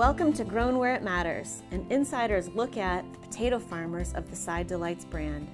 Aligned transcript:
Welcome 0.00 0.32
to 0.32 0.44
Grown 0.44 0.78
Where 0.78 0.94
It 0.94 1.02
Matters, 1.02 1.62
an 1.72 1.86
insider's 1.90 2.48
look 2.48 2.78
at 2.78 3.04
the 3.12 3.18
potato 3.18 3.58
farmers 3.58 4.14
of 4.14 4.30
the 4.30 4.34
Side 4.34 4.66
Delights 4.66 5.04
brand. 5.04 5.46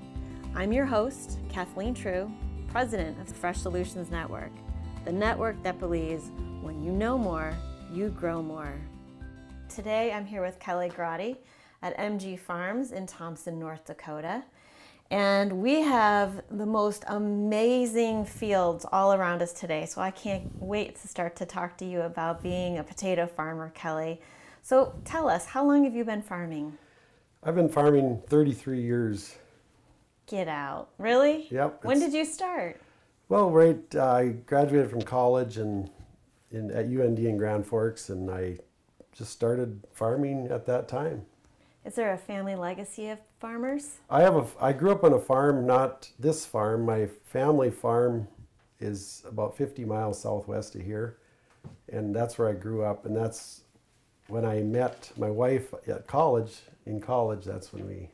I'm 0.55 0.73
your 0.73 0.87
host, 0.87 1.41
Kathleen 1.49 1.97
Triou, 1.97 2.33
president 2.69 3.21
of 3.21 3.27
the 3.27 3.35
Fresh 3.35 3.59
Solutions 3.59 4.09
Network, 4.09 4.53
the 5.05 5.11
network 5.11 5.61
that 5.65 5.81
believes 5.81 6.31
when 6.63 6.81
you 6.81 6.93
know 6.93 7.19
more, 7.19 7.57
you 7.93 8.11
grow 8.11 8.41
more. 8.41 8.73
Today 9.69 10.13
I'm 10.13 10.25
here 10.25 10.43
with 10.43 10.61
Kelly 10.61 10.91
Grotti 10.91 11.39
at 11.83 11.99
MG 11.99 12.39
Farms 12.39 12.93
in 12.93 13.05
Thompson, 13.05 13.59
North 13.59 13.85
Dakota. 13.85 14.45
And 15.11 15.61
we 15.61 15.81
have 15.81 16.43
the 16.53 16.67
most 16.67 17.03
amazing 17.09 18.25
fields 18.25 18.87
all 18.93 19.13
around 19.13 19.43
us 19.43 19.53
today. 19.53 19.87
So 19.87 20.01
I 20.01 20.13
can't 20.13 20.51
wait 20.61 21.01
to 21.01 21.09
start 21.09 21.35
to 21.37 21.47
talk 21.47 21.77
to 21.79 21.85
you 21.85 22.03
about 22.03 22.45
being 22.45 22.79
a 22.79 22.85
potato 22.85 23.27
farmer, 23.27 23.73
Kelly. 23.75 24.21
So 24.67 24.93
tell 25.05 25.29
us, 25.29 25.47
how 25.47 25.65
long 25.65 25.85
have 25.85 25.95
you 25.95 26.05
been 26.05 26.23
farming? 26.23 26.77
I've 27.45 27.55
been 27.55 27.69
farming 27.69 28.21
33 28.27 28.83
years. 28.83 29.37
Get 30.27 30.49
out. 30.49 30.89
Really? 30.99 31.47
Yep. 31.53 31.85
When 31.85 32.01
did 32.01 32.13
you 32.13 32.25
start? 32.25 32.81
Well, 33.29 33.53
right, 33.53 33.79
uh, 33.95 34.05
I 34.05 34.29
graduated 34.45 34.91
from 34.91 35.03
college 35.03 35.59
and 35.59 35.89
in, 36.51 36.73
at 36.73 36.87
UND 36.87 37.17
in 37.21 37.37
Grand 37.37 37.65
Forks, 37.65 38.09
and 38.09 38.29
I 38.29 38.59
just 39.13 39.31
started 39.31 39.85
farming 39.93 40.49
at 40.51 40.67
that 40.67 40.89
time. 40.89 41.25
Is 41.85 41.95
there 41.95 42.13
a 42.13 42.19
family 42.19 42.57
legacy 42.57 43.11
of 43.11 43.21
farmers? 43.39 43.99
I 44.11 44.23
have 44.23 44.35
a. 44.35 44.47
I 44.61 44.73
grew 44.73 44.91
up 44.91 45.05
on 45.05 45.13
a 45.13 45.21
farm, 45.21 45.65
not 45.65 46.11
this 46.19 46.45
farm. 46.45 46.85
My 46.85 47.07
family 47.23 47.71
farm 47.71 48.27
is 48.81 49.23
about 49.29 49.57
50 49.57 49.85
miles 49.85 50.21
southwest 50.21 50.75
of 50.75 50.83
here, 50.83 51.19
and 51.89 52.13
that's 52.13 52.37
where 52.37 52.49
I 52.49 52.55
grew 52.55 52.83
up. 52.83 53.07
And 53.07 53.17
that's 53.17 53.61
when 54.29 54.45
I 54.45 54.61
met 54.61 55.11
my 55.17 55.31
wife 55.31 55.73
at 55.87 56.07
college. 56.07 56.61
In 56.87 57.01
college, 57.01 57.45
that's 57.45 57.73
when 57.73 57.87
we. 57.87 58.11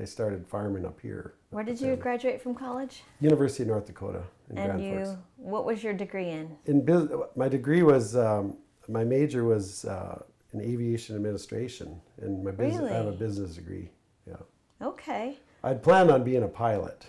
I 0.00 0.04
started 0.04 0.46
farming 0.46 0.84
up 0.84 1.00
here. 1.00 1.34
Where 1.50 1.64
did 1.64 1.80
you 1.80 1.96
graduate 1.96 2.40
from 2.40 2.54
college? 2.54 3.02
University 3.20 3.64
of 3.64 3.70
North 3.70 3.86
Dakota 3.86 4.22
in 4.50 4.58
and 4.58 4.70
Grand 4.70 4.84
you, 4.84 5.04
Forks. 5.04 5.20
what 5.36 5.64
was 5.64 5.82
your 5.82 5.92
degree 5.92 6.28
in? 6.28 6.56
In 6.66 6.84
bus- 6.84 7.08
my 7.34 7.48
degree 7.48 7.82
was 7.82 8.16
um, 8.16 8.56
my 8.88 9.02
major 9.02 9.44
was 9.44 9.84
uh, 9.84 10.22
in 10.52 10.60
aviation 10.60 11.16
administration, 11.16 12.00
and 12.20 12.44
my 12.44 12.52
business. 12.52 12.90
I 12.90 12.94
have 12.94 13.06
a 13.06 13.12
business 13.12 13.54
degree. 13.56 13.90
Yeah. 14.28 14.36
Okay. 14.80 15.38
I'd 15.64 15.82
planned 15.82 16.10
on 16.10 16.22
being 16.22 16.44
a 16.44 16.48
pilot, 16.48 17.06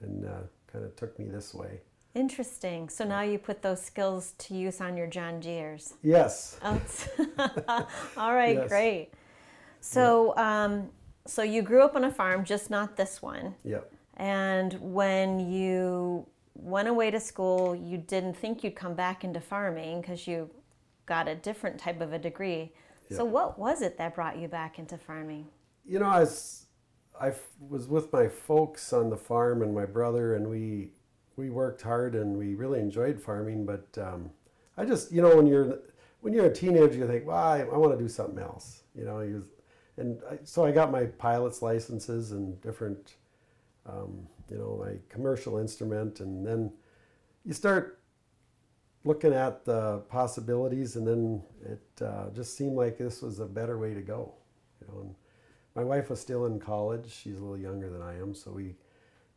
and 0.00 0.24
uh, 0.26 0.42
kind 0.72 0.84
of 0.84 0.96
took 0.96 1.18
me 1.18 1.26
this 1.26 1.54
way. 1.54 1.80
Interesting. 2.14 2.88
So 2.88 3.04
now 3.04 3.22
you 3.22 3.38
put 3.38 3.62
those 3.62 3.80
skills 3.80 4.32
to 4.38 4.54
use 4.54 4.80
on 4.80 4.96
your 4.96 5.06
John 5.06 5.40
Deere's. 5.40 5.94
Yes. 6.02 6.58
Oh, 6.64 6.80
all 8.16 8.34
right, 8.34 8.56
Yes. 8.56 8.68
great. 8.68 9.10
So, 9.80 10.36
um, 10.36 10.90
so 11.26 11.42
you 11.42 11.62
grew 11.62 11.82
up 11.82 11.94
on 11.94 12.04
a 12.04 12.10
farm, 12.10 12.44
just 12.44 12.68
not 12.68 12.96
this 12.96 13.22
one. 13.22 13.54
Yep. 13.64 13.92
And 14.16 14.74
when 14.80 15.50
you 15.50 16.26
went 16.54 16.88
away 16.88 17.10
to 17.10 17.20
school, 17.20 17.74
you 17.74 17.96
didn't 17.96 18.34
think 18.36 18.62
you'd 18.64 18.74
come 18.74 18.94
back 18.94 19.24
into 19.24 19.40
farming 19.40 20.00
because 20.00 20.26
you 20.26 20.50
got 21.06 21.28
a 21.28 21.34
different 21.34 21.78
type 21.78 22.00
of 22.00 22.12
a 22.12 22.18
degree. 22.18 22.72
So, 23.12 23.24
what 23.24 23.58
was 23.58 23.82
it 23.82 23.98
that 23.98 24.14
brought 24.14 24.38
you 24.38 24.46
back 24.46 24.78
into 24.78 24.96
farming? 24.96 25.48
You 25.84 25.98
know, 25.98 26.06
I 26.06 26.20
was, 26.20 26.66
I 27.20 27.32
was 27.58 27.88
with 27.88 28.12
my 28.12 28.28
folks 28.28 28.92
on 28.92 29.10
the 29.10 29.16
farm 29.16 29.62
and 29.62 29.74
my 29.74 29.84
brother, 29.84 30.36
and 30.36 30.46
we 30.48 30.90
we 31.40 31.50
worked 31.50 31.82
hard 31.82 32.14
and 32.14 32.36
we 32.36 32.54
really 32.54 32.80
enjoyed 32.80 33.20
farming. 33.20 33.64
But 33.64 33.86
um, 33.98 34.30
I 34.76 34.84
just, 34.84 35.10
you 35.10 35.22
know, 35.22 35.34
when 35.34 35.46
you're 35.46 35.78
when 36.20 36.34
you're 36.34 36.46
a 36.46 36.54
teenager, 36.54 36.98
you 36.98 37.06
think, 37.06 37.26
well, 37.26 37.36
I, 37.36 37.60
I 37.60 37.76
want 37.76 37.96
to 37.96 37.98
do 37.98 38.08
something 38.08 38.38
else. 38.38 38.82
You 38.94 39.04
know, 39.04 39.20
you, 39.20 39.46
and 39.96 40.20
I, 40.30 40.38
so 40.44 40.64
I 40.64 40.70
got 40.70 40.92
my 40.92 41.04
pilot's 41.06 41.62
licenses 41.62 42.32
and 42.32 42.60
different, 42.60 43.14
um, 43.86 44.26
you 44.50 44.58
know, 44.58 44.84
my 44.84 44.96
commercial 45.08 45.58
instrument, 45.58 46.20
and 46.20 46.46
then 46.46 46.72
you 47.44 47.54
start 47.54 48.00
looking 49.04 49.32
at 49.32 49.64
the 49.64 49.98
possibilities, 50.10 50.96
and 50.96 51.06
then 51.06 51.42
it 51.64 52.04
uh, 52.04 52.28
just 52.34 52.56
seemed 52.56 52.76
like 52.76 52.98
this 52.98 53.22
was 53.22 53.38
a 53.38 53.46
better 53.46 53.78
way 53.78 53.94
to 53.94 54.02
go. 54.02 54.34
You 54.80 54.88
know, 54.88 55.00
and 55.00 55.14
my 55.74 55.84
wife 55.84 56.10
was 56.10 56.20
still 56.20 56.44
in 56.46 56.60
college. 56.60 57.10
She's 57.10 57.38
a 57.38 57.40
little 57.40 57.58
younger 57.58 57.88
than 57.88 58.02
I 58.02 58.18
am, 58.18 58.34
so 58.34 58.50
we 58.50 58.74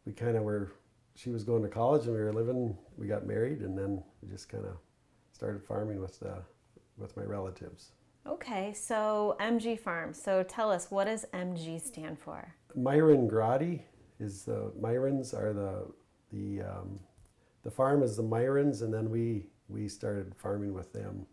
we 0.06 0.12
kind 0.12 0.36
of 0.36 0.44
were. 0.44 0.74
She 1.16 1.30
was 1.30 1.44
going 1.44 1.62
to 1.64 1.70
college, 1.70 2.06
and 2.06 2.16
we 2.16 2.22
were 2.22 2.34
living. 2.34 2.78
We 2.98 3.08
got 3.08 3.26
married, 3.26 3.62
and 3.62 3.78
then 3.78 4.04
we 4.22 4.30
just 4.30 4.50
kind 4.50 4.66
of 4.66 4.78
started 5.32 5.64
farming 5.64 6.02
with 6.02 6.20
the 6.20 6.44
with 6.98 7.16
my 7.18 7.24
relatives. 7.24 7.92
Okay, 8.26 8.74
so 8.74 9.36
MG 9.40 9.78
farm 9.78 10.14
So, 10.14 10.44
tell 10.44 10.72
us, 10.72 10.90
what 10.90 11.06
does 11.06 11.26
MG 11.34 11.82
stand 11.82 12.18
for? 12.18 12.56
Myron 12.76 13.30
Grotti 13.30 13.82
is 14.20 14.44
the 14.44 14.72
Myrons 14.80 15.34
are 15.34 15.54
the 15.54 15.86
the 16.32 16.62
um, 16.64 17.00
the 17.64 17.72
farm 17.72 18.02
is 18.02 18.16
the 18.16 18.24
Myrons, 18.24 18.82
and 18.82 18.94
then 18.94 19.10
we 19.10 19.48
we 19.68 19.88
started 19.88 20.34
farming 20.36 20.74
with 20.74 20.94
them. 20.94 21.26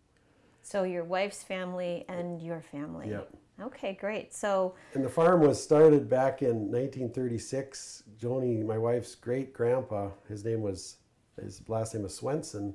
So, 0.62 0.82
your 0.82 1.04
wife's 1.04 1.42
family 1.42 2.04
and 2.08 2.40
your 2.42 2.60
family. 2.60 3.10
Yep. 3.10 3.32
Okay, 3.60 3.96
great. 4.00 4.32
So, 4.34 4.74
And 4.94 5.04
the 5.04 5.08
farm 5.08 5.40
was 5.40 5.62
started 5.62 6.08
back 6.08 6.42
in 6.42 6.70
1936. 6.70 8.04
Joni, 8.18 8.64
my 8.64 8.78
wife's 8.78 9.14
great 9.14 9.52
grandpa, 9.52 10.10
his 10.28 10.44
name 10.44 10.62
was, 10.62 10.96
his 11.40 11.62
last 11.68 11.94
name 11.94 12.04
was 12.04 12.14
Swenson, 12.14 12.74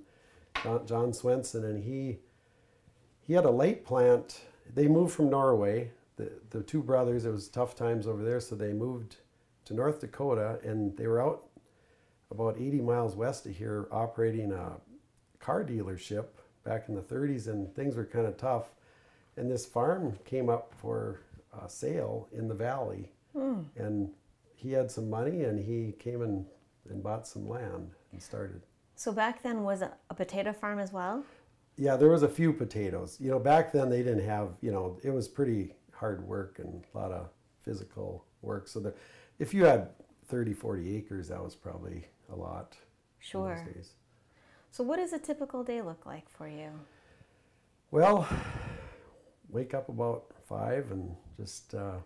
John, 0.85 1.13
Swenson, 1.13 1.65
and 1.65 1.83
he 1.83 2.19
he 3.21 3.33
had 3.33 3.45
a 3.45 3.49
light 3.49 3.83
plant. 3.83 4.41
They 4.73 4.87
moved 4.87 5.13
from 5.13 5.29
Norway. 5.29 5.91
The 6.15 6.31
the 6.51 6.63
two 6.63 6.81
brothers. 6.81 7.25
It 7.25 7.31
was 7.31 7.47
tough 7.47 7.75
times 7.75 8.07
over 8.07 8.23
there, 8.23 8.39
so 8.39 8.55
they 8.55 8.73
moved 8.73 9.17
to 9.65 9.73
North 9.73 9.99
Dakota, 9.99 10.59
and 10.63 10.95
they 10.95 11.07
were 11.07 11.21
out 11.21 11.47
about 12.31 12.57
80 12.57 12.81
miles 12.81 13.15
west 13.15 13.45
of 13.45 13.55
here 13.55 13.87
operating 13.91 14.51
a 14.51 14.73
car 15.39 15.63
dealership 15.63 16.25
back 16.63 16.89
in 16.89 16.95
the 16.95 17.01
30s, 17.01 17.47
and 17.47 17.73
things 17.75 17.95
were 17.95 18.05
kind 18.05 18.25
of 18.25 18.37
tough. 18.37 18.75
And 19.37 19.51
this 19.51 19.65
farm 19.65 20.17
came 20.25 20.49
up 20.49 20.73
for 20.77 21.21
uh, 21.53 21.67
sale 21.67 22.27
in 22.31 22.47
the 22.47 22.53
valley, 22.53 23.11
and 23.75 24.09
he 24.55 24.71
had 24.71 24.89
some 24.89 25.09
money, 25.09 25.43
and 25.43 25.59
he 25.59 25.93
came 25.99 26.21
and, 26.21 26.45
and 26.89 27.03
bought 27.03 27.27
some 27.27 27.47
land 27.49 27.91
and 28.11 28.21
started. 28.21 28.61
so 28.95 29.11
back 29.11 29.43
then 29.43 29.63
was 29.63 29.81
a, 29.81 29.91
a 30.09 30.13
potato 30.13 30.53
farm 30.53 30.79
as 30.79 30.93
well? 30.93 31.23
Yeah, 31.77 31.97
there 31.97 32.09
was 32.09 32.23
a 32.23 32.29
few 32.29 32.53
potatoes. 32.53 33.17
You 33.19 33.31
know, 33.31 33.39
back 33.39 33.73
then 33.73 33.89
they 33.89 34.01
didn't 34.03 34.25
have. 34.25 34.51
You 34.61 34.71
know, 34.71 34.97
it 35.03 35.09
was 35.09 35.27
pretty 35.27 35.73
hard 35.91 36.25
work 36.25 36.59
and 36.59 36.83
a 36.93 36.97
lot 36.97 37.11
of 37.11 37.27
physical 37.61 38.23
work. 38.41 38.67
So 38.69 38.79
the, 38.79 38.93
if 39.39 39.53
you 39.53 39.65
had 39.65 39.89
30, 40.27 40.53
40 40.53 40.95
acres, 40.95 41.27
that 41.27 41.43
was 41.43 41.55
probably 41.55 42.07
a 42.31 42.35
lot. 42.35 42.77
Sure. 43.19 43.67
So, 44.71 44.83
what 44.83 44.97
does 44.97 45.13
a 45.13 45.19
typical 45.19 45.63
day 45.63 45.81
look 45.81 46.05
like 46.05 46.29
for 46.29 46.47
you? 46.47 46.69
Well, 47.91 48.27
wake 49.49 49.73
up 49.73 49.89
about 49.89 50.25
five 50.47 50.91
and 50.91 51.15
just 51.37 51.73
uh, 51.73 51.97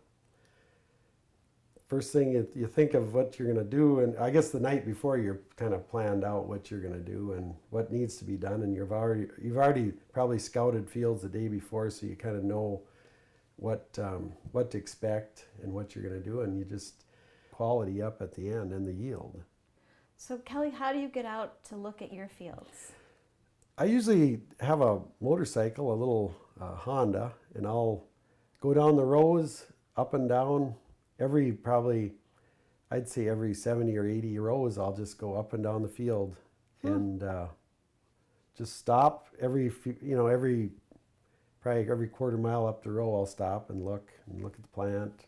first 1.90 2.14
thing 2.14 2.32
you, 2.32 2.48
you 2.56 2.68
think 2.68 2.94
of 2.94 3.14
what 3.14 3.38
you're 3.38 3.52
going 3.52 3.64
to 3.64 3.70
do, 3.70 4.00
and 4.00 4.18
I 4.18 4.30
guess 4.30 4.50
the 4.52 4.60
night 4.60 4.86
before 4.86 5.18
you're 5.18 5.42
kind 5.58 5.74
of 5.74 5.90
planned 5.90 6.24
out 6.24 6.48
what 6.48 6.70
you're 6.70 6.80
going 6.80 6.94
to 6.94 7.00
do 7.00 7.34
and 7.34 7.54
what 7.72 7.92
needs 7.92 8.16
to 8.18 8.26
be 8.26 8.38
done, 8.38 8.62
and 8.62 8.74
you've 8.74 8.92
already 8.92 9.28
you've 9.42 9.58
already 9.58 9.94
probably 10.14 10.40
scouted 10.40 10.90
fields 10.90 11.24
the 11.24 11.30
day 11.30 11.48
before, 11.48 11.90
so 11.90 12.06
you 12.06 12.16
kind 12.16 12.36
of 12.36 12.44
know 12.44 12.82
what 13.56 13.98
um, 14.02 14.32
what 14.52 14.70
to 14.72 14.78
expect 14.78 15.48
and 15.64 15.74
what 15.74 15.96
you're 15.96 16.08
going 16.08 16.22
to 16.22 16.30
do, 16.30 16.42
and 16.42 16.58
you 16.58 16.64
just 16.64 17.06
quality 17.52 18.02
up 18.02 18.22
at 18.22 18.34
the 18.36 18.50
end 18.50 18.72
and 18.72 18.88
the 18.88 18.94
yield. 18.94 19.42
So, 20.16 20.38
Kelly, 20.38 20.70
how 20.70 20.94
do 20.94 21.00
you 21.00 21.10
get 21.10 21.26
out 21.26 21.64
to 21.66 21.76
look 21.76 22.02
at 22.02 22.14
your 22.14 22.28
fields? 22.28 22.92
I 23.78 23.86
usually 23.86 24.42
have 24.60 24.82
a 24.82 25.00
motorcycle, 25.22 25.94
a 25.94 25.96
little 25.96 26.36
uh, 26.62 26.76
Honda, 26.76 27.34
and 27.56 27.66
I'll 27.66 28.06
go 28.62 28.74
down 28.74 28.96
the 28.96 29.06
rows, 29.06 29.66
up 29.98 30.14
and 30.14 30.28
down, 30.28 30.76
every 31.20 31.52
probably, 31.52 32.14
I'd 32.92 33.08
say 33.08 33.28
every 33.28 33.54
70 33.54 33.98
or 33.98 34.08
80 34.08 34.40
rows, 34.40 34.78
I'll 34.78 34.96
just 34.96 35.18
go 35.18 35.36
up 35.36 35.54
and 35.54 35.64
down 35.64 35.82
the 35.82 35.88
field 35.88 36.36
and 36.84 37.24
uh, 37.24 37.48
just 38.58 38.78
stop 38.78 39.28
every, 39.42 39.70
few, 39.70 39.96
you 40.02 40.16
know, 40.16 40.28
every, 40.28 40.72
probably 41.62 41.90
every 41.90 42.08
quarter 42.08 42.38
mile 42.38 42.66
up 42.66 42.84
the 42.84 42.92
row, 42.92 43.16
I'll 43.16 43.26
stop 43.26 43.70
and 43.70 43.86
look 43.86 44.10
and 44.28 44.44
look 44.44 44.56
at 44.56 44.62
the 44.62 44.68
plant, 44.70 45.26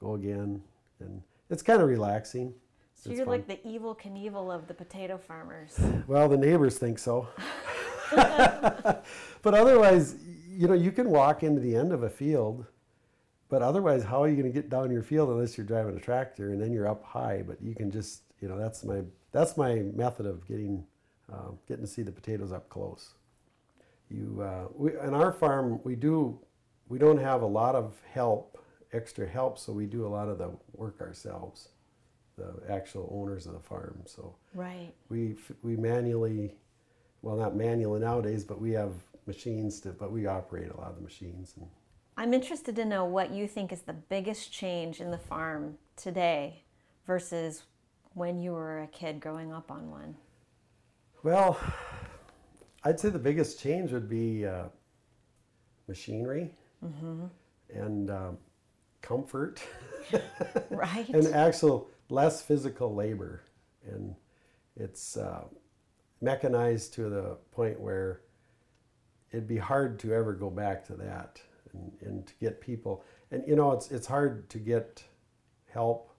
go 0.00 0.14
again. 0.14 0.62
And 1.00 1.22
it's 1.50 1.62
kind 1.62 1.80
of 1.80 1.88
relaxing. 1.88 2.54
So, 2.94 3.10
It's 3.10 3.18
you're 3.18 3.26
fun. 3.26 3.44
like 3.46 3.48
the 3.48 3.68
Evel 3.68 3.98
Knievel 3.98 4.54
of 4.54 4.68
the 4.68 4.74
potato 4.74 5.18
farmers. 5.18 5.78
Well, 6.06 6.28
the 6.28 6.36
neighbors 6.36 6.78
think 6.78 6.98
so. 6.98 7.28
but 8.14 9.04
otherwise, 9.44 10.16
you 10.56 10.68
know, 10.68 10.74
you 10.74 10.92
can 10.92 11.10
walk 11.10 11.42
into 11.42 11.60
the 11.60 11.76
end 11.76 11.92
of 11.92 12.02
a 12.02 12.10
field, 12.10 12.66
but 13.48 13.62
otherwise, 13.62 14.04
how 14.04 14.22
are 14.22 14.28
you 14.28 14.36
going 14.36 14.52
to 14.52 14.60
get 14.60 14.70
down 14.70 14.90
your 14.90 15.02
field 15.02 15.28
unless 15.30 15.56
you're 15.56 15.66
driving 15.66 15.96
a 15.96 16.00
tractor 16.00 16.50
and 16.52 16.60
then 16.60 16.72
you're 16.72 16.88
up 16.88 17.04
high? 17.04 17.42
But 17.46 17.62
you 17.62 17.74
can 17.74 17.90
just, 17.90 18.22
you 18.40 18.48
know, 18.48 18.58
that's 18.58 18.84
my 18.84 19.02
that's 19.32 19.56
my 19.56 19.76
method 19.94 20.26
of 20.26 20.46
getting 20.46 20.84
um, 21.32 21.58
getting 21.68 21.84
to 21.84 21.90
see 21.90 22.02
the 22.02 22.12
potatoes 22.12 22.52
up 22.52 22.68
close. 22.68 23.14
you 24.10 24.40
uh, 24.42 24.68
we, 24.74 24.96
on 24.98 25.14
our 25.14 25.32
farm 25.32 25.80
we 25.84 25.96
do 25.96 26.38
we 26.88 26.98
don't 26.98 27.18
have 27.18 27.42
a 27.42 27.46
lot 27.46 27.74
of 27.74 27.94
help, 28.12 28.58
extra 28.92 29.26
help, 29.26 29.58
so 29.58 29.72
we 29.72 29.86
do 29.86 30.06
a 30.06 30.08
lot 30.18 30.28
of 30.28 30.38
the 30.38 30.50
work 30.74 31.00
ourselves, 31.00 31.68
the 32.36 32.52
actual 32.68 33.08
owners 33.12 33.46
of 33.46 33.54
the 33.54 33.60
farm. 33.60 34.02
So 34.06 34.34
Right. 34.54 34.92
we 35.08 35.36
we 35.62 35.76
manually, 35.76 36.54
well 37.22 37.36
not 37.36 37.56
manually 37.56 38.00
nowadays, 38.00 38.44
but 38.44 38.60
we 38.60 38.72
have 38.72 38.92
machines 39.26 39.80
to, 39.80 39.90
but 39.90 40.12
we 40.12 40.26
operate 40.26 40.70
a 40.70 40.76
lot 40.76 40.90
of 40.90 40.96
the 40.96 41.02
machines. 41.02 41.54
And 41.56 41.66
I'm 42.16 42.32
interested 42.34 42.76
to 42.76 42.84
know 42.84 43.04
what 43.04 43.30
you 43.32 43.46
think 43.48 43.72
is 43.72 43.82
the 43.82 43.92
biggest 43.92 44.52
change 44.52 45.00
in 45.00 45.10
the 45.10 45.18
farm 45.18 45.78
today 45.96 46.62
versus 47.06 47.62
when 48.14 48.38
you 48.38 48.52
were 48.52 48.82
a 48.82 48.86
kid 48.88 49.20
growing 49.20 49.52
up 49.52 49.70
on 49.70 49.90
one. 49.90 50.16
well, 51.22 51.58
I'd 52.84 53.00
say 53.00 53.08
the 53.08 53.18
biggest 53.18 53.58
change 53.58 53.92
would 53.92 54.08
be 54.08 54.46
uh, 54.46 54.64
machinery 55.88 56.50
and 57.72 58.10
um, 58.10 58.38
comfort. 59.00 59.62
Right? 60.70 61.08
and 61.08 61.26
actual 61.28 61.88
less 62.10 62.42
physical 62.42 62.94
labor 62.94 63.42
and 63.90 64.14
it's 64.76 65.16
uh, 65.16 65.44
mechanized 66.20 66.92
to 66.94 67.08
the 67.08 67.38
point 67.52 67.80
where 67.80 68.20
it'd 69.34 69.48
be 69.48 69.56
hard 69.58 69.98
to 69.98 70.14
ever 70.14 70.32
go 70.32 70.48
back 70.48 70.84
to 70.86 70.94
that 70.94 71.40
and, 71.72 71.92
and 72.02 72.26
to 72.26 72.34
get 72.40 72.60
people 72.60 73.04
and 73.30 73.42
you 73.46 73.56
know 73.56 73.72
it's 73.72 73.90
it's 73.90 74.06
hard 74.06 74.48
to 74.48 74.58
get 74.58 75.02
help 75.72 76.10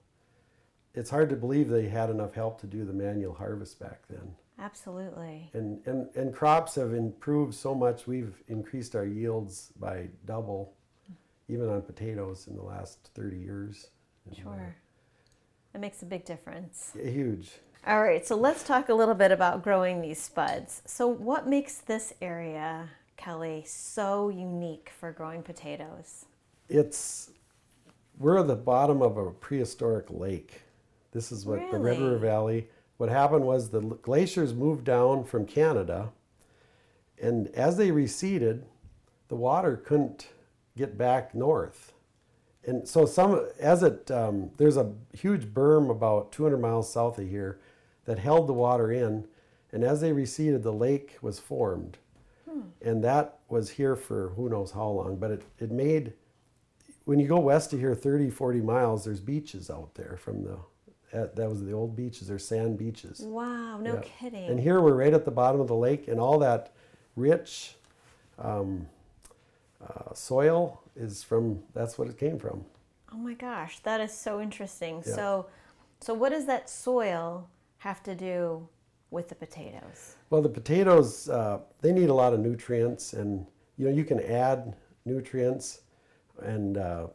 it's 0.94 1.10
hard 1.10 1.28
to 1.30 1.36
believe 1.36 1.68
they 1.68 1.88
had 1.88 2.10
enough 2.10 2.34
help 2.34 2.60
to 2.60 2.66
do 2.66 2.84
the 2.84 2.92
manual 2.92 3.34
harvest 3.34 3.80
back 3.80 4.02
then 4.08 4.34
Absolutely. 4.58 5.50
and 5.54 5.80
and, 5.86 6.08
and 6.14 6.34
crops 6.34 6.74
have 6.74 6.92
improved 6.92 7.54
so 7.54 7.74
much 7.74 8.06
we've 8.06 8.42
increased 8.48 8.94
our 8.94 9.06
yields 9.06 9.72
by 9.80 10.08
double 10.26 10.74
even 11.48 11.68
on 11.68 11.80
potatoes 11.82 12.48
in 12.48 12.56
the 12.56 12.62
last 12.62 13.10
30 13.14 13.38
years 13.38 13.88
uh, 14.30 14.34
Sure. 14.34 14.76
That 15.72 15.80
makes 15.80 16.02
a 16.02 16.06
big 16.06 16.24
difference. 16.24 16.92
huge 16.94 17.50
All 17.86 18.02
right, 18.02 18.26
so 18.26 18.34
let's 18.34 18.62
talk 18.62 18.88
a 18.88 18.94
little 18.94 19.14
bit 19.14 19.30
about 19.30 19.62
growing 19.62 20.00
these 20.00 20.20
spuds. 20.20 20.82
So, 20.86 21.06
what 21.06 21.46
makes 21.46 21.76
this 21.76 22.12
area, 22.20 22.88
Kelly, 23.16 23.64
so 23.66 24.28
unique 24.28 24.92
for 24.98 25.12
growing 25.12 25.42
potatoes? 25.42 26.26
it's 26.68 27.30
we're 28.18 28.38
at 28.38 28.46
the 28.46 28.56
bottom 28.56 29.02
of 29.02 29.16
a 29.18 29.30
prehistoric 29.30 30.06
lake. 30.08 30.62
This 31.12 31.30
is 31.30 31.44
what 31.44 31.70
the 31.70 31.78
red 31.78 32.00
river 32.00 32.16
valley. 32.16 32.68
What 32.96 33.10
happened 33.10 33.44
was 33.44 33.68
the 33.68 33.80
glaciers 33.80 34.54
moved 34.54 34.84
down 34.84 35.24
from 35.24 35.46
canada 35.46 36.10
and 37.20 37.48
as 37.48 37.76
they 37.76 37.90
receded 37.90 38.64
the 39.28 39.36
water 39.36 39.76
couldn't 39.76 40.28
get 40.76 40.96
back 40.96 41.34
north. 41.34 41.92
And 42.64 42.88
so 42.88 43.06
some 43.06 43.46
as 43.60 43.82
it 43.82 44.10
um, 44.10 44.50
there's 44.56 44.76
a 44.76 44.92
huge 45.12 45.46
berm 45.46 45.90
about 45.90 46.32
200 46.32 46.56
miles 46.56 46.90
south 46.90 47.18
of 47.18 47.28
here 47.28 47.60
that 48.06 48.18
held 48.18 48.46
the 48.46 48.54
water 48.54 48.90
in 48.90 49.26
and 49.72 49.84
as 49.84 50.00
they 50.00 50.12
receded 50.12 50.62
the 50.62 50.72
lake 50.72 51.18
was 51.20 51.38
formed 51.38 51.98
and 52.82 53.02
that 53.04 53.38
was 53.48 53.70
here 53.70 53.96
for 53.96 54.30
who 54.36 54.48
knows 54.48 54.70
how 54.72 54.88
long 54.88 55.16
but 55.16 55.30
it, 55.30 55.42
it 55.58 55.70
made 55.70 56.12
when 57.04 57.18
you 57.18 57.26
go 57.28 57.38
west 57.38 57.72
of 57.72 57.78
here 57.80 57.94
30 57.94 58.30
40 58.30 58.60
miles 58.60 59.04
there's 59.04 59.20
beaches 59.20 59.70
out 59.70 59.94
there 59.94 60.16
from 60.16 60.42
the 60.44 60.58
that, 61.12 61.36
that 61.36 61.48
was 61.48 61.64
the 61.64 61.72
old 61.72 61.94
beaches 61.96 62.28
they're 62.28 62.38
sand 62.38 62.76
beaches 62.78 63.20
Wow, 63.20 63.78
no 63.78 63.94
Yeah. 63.94 64.00
kidding. 64.02 64.48
and 64.50 64.58
here 64.60 64.80
we're 64.80 64.94
right 64.94 65.14
at 65.14 65.24
the 65.24 65.30
bottom 65.30 65.60
of 65.60 65.68
the 65.68 65.74
lake 65.76 66.08
and 66.08 66.20
all 66.20 66.38
that 66.40 66.72
rich 67.14 67.76
um, 68.38 68.86
uh, 69.86 70.12
soil 70.14 70.82
is 70.96 71.22
from 71.22 71.62
that's 71.74 71.96
what 71.98 72.08
it 72.08 72.18
came 72.18 72.38
from 72.38 72.64
oh 73.12 73.16
my 73.18 73.34
gosh, 73.34 73.78
that 73.80 74.00
is 74.00 74.12
so 74.12 74.40
interesting. 74.40 74.96
Yeah. 75.06 75.14
So, 75.14 75.46
so 76.00 76.12
what 76.12 76.30
does 76.30 76.44
that 76.46 76.68
soil 76.68 77.48
have 77.78 78.02
to 78.02 78.14
do 78.14 78.68
with 79.16 79.30
the 79.30 79.34
potatoes? 79.34 80.14
Well, 80.28 80.42
the 80.42 80.50
potatoes 80.50 81.28
uh, 81.28 81.60
they 81.80 81.90
need 81.90 82.10
a 82.10 82.14
lot 82.14 82.34
of 82.34 82.40
nutrients, 82.40 83.14
and 83.14 83.46
you 83.78 83.86
know 83.86 83.90
you 83.90 84.04
can 84.04 84.20
add 84.20 84.76
nutrients, 85.06 85.80
and 86.40 86.76
uh, 86.76 87.06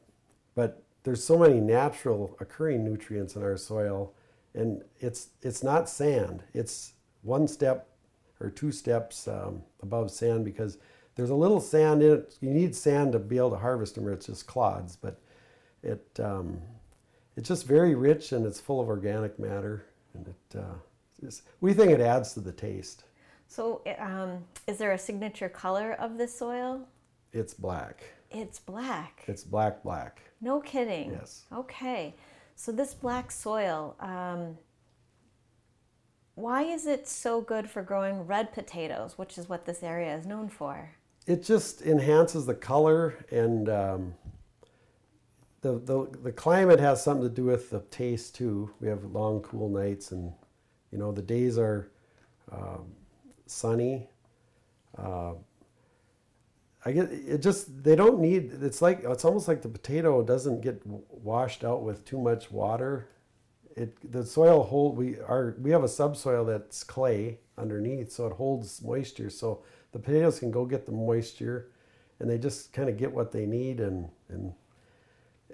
but 0.55 0.83
there's 1.03 1.23
so 1.23 1.37
many 1.37 1.61
natural 1.61 2.35
occurring 2.41 2.83
nutrients 2.83 3.35
in 3.35 3.43
our 3.43 3.55
soil, 3.55 4.13
and 4.55 4.83
it's 4.99 5.29
it's 5.43 5.63
not 5.63 5.87
sand. 5.87 6.43
It's 6.53 6.93
one 7.21 7.47
step 7.47 7.87
or 8.39 8.49
two 8.49 8.71
steps 8.71 9.27
um, 9.27 9.61
above 9.83 10.09
sand 10.09 10.43
because 10.43 10.79
there's 11.15 11.29
a 11.29 11.35
little 11.35 11.61
sand 11.61 12.01
in 12.01 12.13
it. 12.13 12.35
You 12.41 12.49
need 12.49 12.75
sand 12.75 13.11
to 13.11 13.19
be 13.19 13.37
able 13.37 13.51
to 13.51 13.57
harvest 13.57 13.93
them, 13.93 14.07
or 14.07 14.11
it's 14.11 14.25
just 14.25 14.47
clods. 14.47 14.95
But 14.95 15.21
it 15.83 16.19
um, 16.19 16.61
it's 17.37 17.47
just 17.47 17.67
very 17.67 17.93
rich 17.93 18.31
and 18.31 18.43
it's 18.45 18.59
full 18.59 18.81
of 18.81 18.89
organic 18.89 19.37
matter, 19.37 19.85
and 20.15 20.27
it 20.27 20.57
uh, 20.57 20.79
we 21.59 21.73
think 21.73 21.91
it 21.91 22.01
adds 22.01 22.33
to 22.33 22.39
the 22.39 22.51
taste. 22.51 23.03
So, 23.47 23.81
um, 23.99 24.45
is 24.67 24.77
there 24.77 24.93
a 24.93 24.97
signature 24.97 25.49
color 25.49 25.93
of 25.93 26.17
this 26.17 26.37
soil? 26.37 26.87
It's 27.33 27.53
black. 27.53 28.03
It's 28.29 28.59
black. 28.59 29.23
It's 29.27 29.43
black, 29.43 29.83
black. 29.83 30.21
No 30.39 30.61
kidding. 30.61 31.11
Yes. 31.11 31.43
Okay. 31.51 32.15
So 32.55 32.71
this 32.71 32.93
black 32.93 33.31
soil, 33.31 33.95
um, 33.99 34.57
why 36.35 36.63
is 36.63 36.85
it 36.85 37.07
so 37.07 37.41
good 37.41 37.69
for 37.69 37.81
growing 37.81 38.25
red 38.25 38.53
potatoes, 38.53 39.17
which 39.17 39.37
is 39.37 39.49
what 39.49 39.65
this 39.65 39.83
area 39.83 40.15
is 40.15 40.25
known 40.25 40.47
for? 40.47 40.91
It 41.27 41.43
just 41.43 41.81
enhances 41.81 42.45
the 42.45 42.53
color 42.53 43.25
and 43.31 43.69
um, 43.69 44.13
the, 45.61 45.73
the 45.79 46.07
the 46.23 46.31
climate 46.31 46.79
has 46.79 47.03
something 47.03 47.27
to 47.27 47.33
do 47.33 47.45
with 47.45 47.69
the 47.69 47.81
taste 47.91 48.35
too. 48.35 48.71
We 48.79 48.87
have 48.87 49.03
long, 49.03 49.41
cool 49.41 49.69
nights, 49.69 50.11
and 50.11 50.33
you 50.91 50.97
know 50.97 51.11
the 51.11 51.21
days 51.21 51.57
are 51.57 51.89
um, 52.51 52.85
sunny. 53.45 54.09
Uh, 54.97 55.33
I 56.83 56.91
get 56.91 57.11
it. 57.11 57.41
Just 57.41 57.83
they 57.83 57.95
don't 57.95 58.19
need. 58.19 58.57
It's 58.61 58.81
like 58.81 59.03
it's 59.03 59.25
almost 59.25 59.47
like 59.47 59.61
the 59.61 59.69
potato 59.69 60.23
doesn't 60.23 60.61
get 60.61 60.81
washed 60.85 61.63
out 61.63 61.83
with 61.83 62.05
too 62.05 62.19
much 62.19 62.51
water. 62.51 63.07
It 63.75 64.11
the 64.11 64.25
soil 64.25 64.63
hold 64.63 64.97
we 64.97 65.19
are 65.19 65.55
we 65.61 65.71
have 65.71 65.83
a 65.83 65.87
subsoil 65.87 66.43
that's 66.43 66.83
clay 66.83 67.39
underneath, 67.57 68.11
so 68.11 68.27
it 68.27 68.33
holds 68.33 68.81
moisture. 68.81 69.29
So 69.29 69.63
the 69.91 69.99
potatoes 69.99 70.39
can 70.39 70.51
go 70.51 70.65
get 70.65 70.85
the 70.85 70.91
moisture, 70.91 71.69
and 72.19 72.29
they 72.29 72.37
just 72.37 72.73
kind 72.73 72.89
of 72.89 72.97
get 72.97 73.13
what 73.13 73.31
they 73.31 73.45
need. 73.45 73.79
And 73.79 74.09
and 74.29 74.53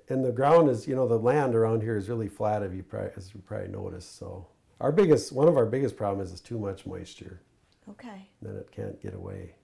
and 0.10 0.24
the 0.24 0.32
ground 0.32 0.70
is 0.70 0.88
you 0.88 0.96
know 0.96 1.08
the 1.08 1.20
land 1.20 1.56
around 1.56 1.82
here 1.82 1.98
is 1.98 2.08
really 2.08 2.30
flat. 2.30 2.64
If 2.64 2.74
you 2.74 2.84
probably, 2.84 3.12
as 3.18 3.34
you 3.34 3.42
probably 3.46 3.68
noticed. 3.68 4.18
So 4.18 4.48
our 4.80 4.92
biggest 4.92 5.32
one 5.32 5.48
of 5.48 5.58
our 5.58 5.66
biggest 5.66 5.96
problems 5.98 6.32
is 6.32 6.40
too 6.42 6.60
much 6.60 6.86
moisture. 6.86 7.42
Okay. 7.90 8.28
Then 8.42 8.56
it 8.56 8.70
can't 8.72 9.02
get 9.02 9.14
away. 9.14 9.56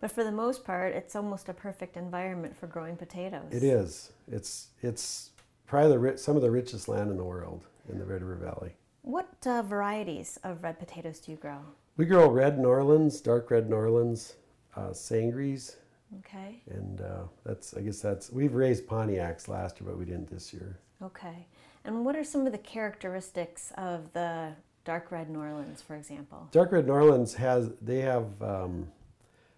But 0.00 0.10
for 0.10 0.24
the 0.24 0.32
most 0.32 0.64
part, 0.64 0.94
it's 0.94 1.14
almost 1.14 1.48
a 1.50 1.52
perfect 1.54 1.96
environment 1.98 2.56
for 2.56 2.66
growing 2.66 2.96
potatoes. 2.96 3.52
It 3.52 3.62
is. 3.62 4.12
It's 4.30 4.68
it's 4.82 5.30
probably 5.66 5.90
the 5.92 5.98
ri- 5.98 6.16
some 6.16 6.36
of 6.36 6.42
the 6.42 6.50
richest 6.50 6.88
land 6.88 7.10
in 7.10 7.16
the 7.18 7.24
world 7.24 7.66
in 7.90 7.98
the 7.98 8.04
Red 8.06 8.22
River 8.22 8.36
Valley. 8.46 8.72
What 9.02 9.28
uh, 9.46 9.62
varieties 9.62 10.38
of 10.44 10.62
red 10.62 10.78
potatoes 10.78 11.18
do 11.20 11.32
you 11.32 11.36
grow? 11.38 11.58
We 11.96 12.06
grow 12.06 12.30
red 12.30 12.58
Norlands, 12.58 13.22
dark 13.22 13.50
red 13.50 13.68
Norlands, 13.68 14.34
uh, 14.76 14.92
Sangres, 14.94 15.76
Okay. 16.20 16.62
and 16.70 17.00
uh, 17.02 17.22
that's 17.44 17.74
I 17.74 17.80
guess 17.82 18.00
that's 18.00 18.30
we've 18.30 18.54
raised 18.54 18.86
Pontiacs 18.86 19.48
last 19.48 19.80
year, 19.80 19.90
but 19.90 19.98
we 19.98 20.06
didn't 20.06 20.30
this 20.30 20.52
year. 20.54 20.78
Okay. 21.02 21.46
And 21.84 22.04
what 22.04 22.16
are 22.16 22.24
some 22.24 22.46
of 22.46 22.52
the 22.52 22.58
characteristics 22.58 23.72
of 23.76 24.12
the 24.12 24.52
dark 24.84 25.10
red 25.10 25.28
Norlands, 25.28 25.82
for 25.82 25.96
example? 25.96 26.48
Dark 26.52 26.72
red 26.72 26.86
Norlands 26.86 27.34
has 27.36 27.70
they 27.80 28.00
have 28.00 28.40
um, 28.42 28.88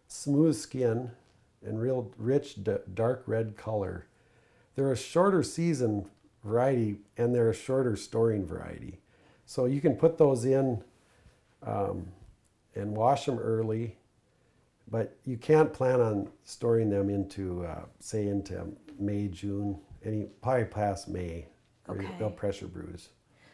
smooth 0.07 0.55
skin 0.55 1.11
and 1.65 1.81
real 1.81 2.11
rich 2.17 2.59
dark 2.95 3.25
red 3.27 3.57
color. 3.57 4.07
They're 4.75 4.93
a 4.93 4.97
shorter 4.97 5.43
season 5.43 6.07
variety 6.45 6.97
and 7.17 7.35
they're 7.35 7.51
a 7.51 7.55
shorter 7.55 7.97
storing 7.97 8.47
variety. 8.47 9.01
So 9.47 9.67
you 9.67 9.81
can 9.81 9.97
put 9.97 10.19
those 10.19 10.45
in 10.45 10.83
um, 11.63 12.07
and 12.75 12.97
wash 12.97 13.27
them 13.27 13.39
early, 13.39 13.97
but 14.91 15.17
you 15.25 15.37
can't 15.37 15.73
plan 15.73 16.01
on 16.01 16.29
storing 16.45 16.89
them 16.89 17.11
into 17.11 17.65
uh, 17.65 17.83
say 17.99 18.29
into 18.29 18.67
May 18.99 19.29
June 19.29 19.79
any 20.04 20.26
probably 20.42 20.64
past 20.64 21.09
May. 21.09 21.47
or 21.88 21.97
Okay. 21.97 22.09
They'll 22.18 22.30
pressure 22.30 22.66
bruise. 22.66 23.09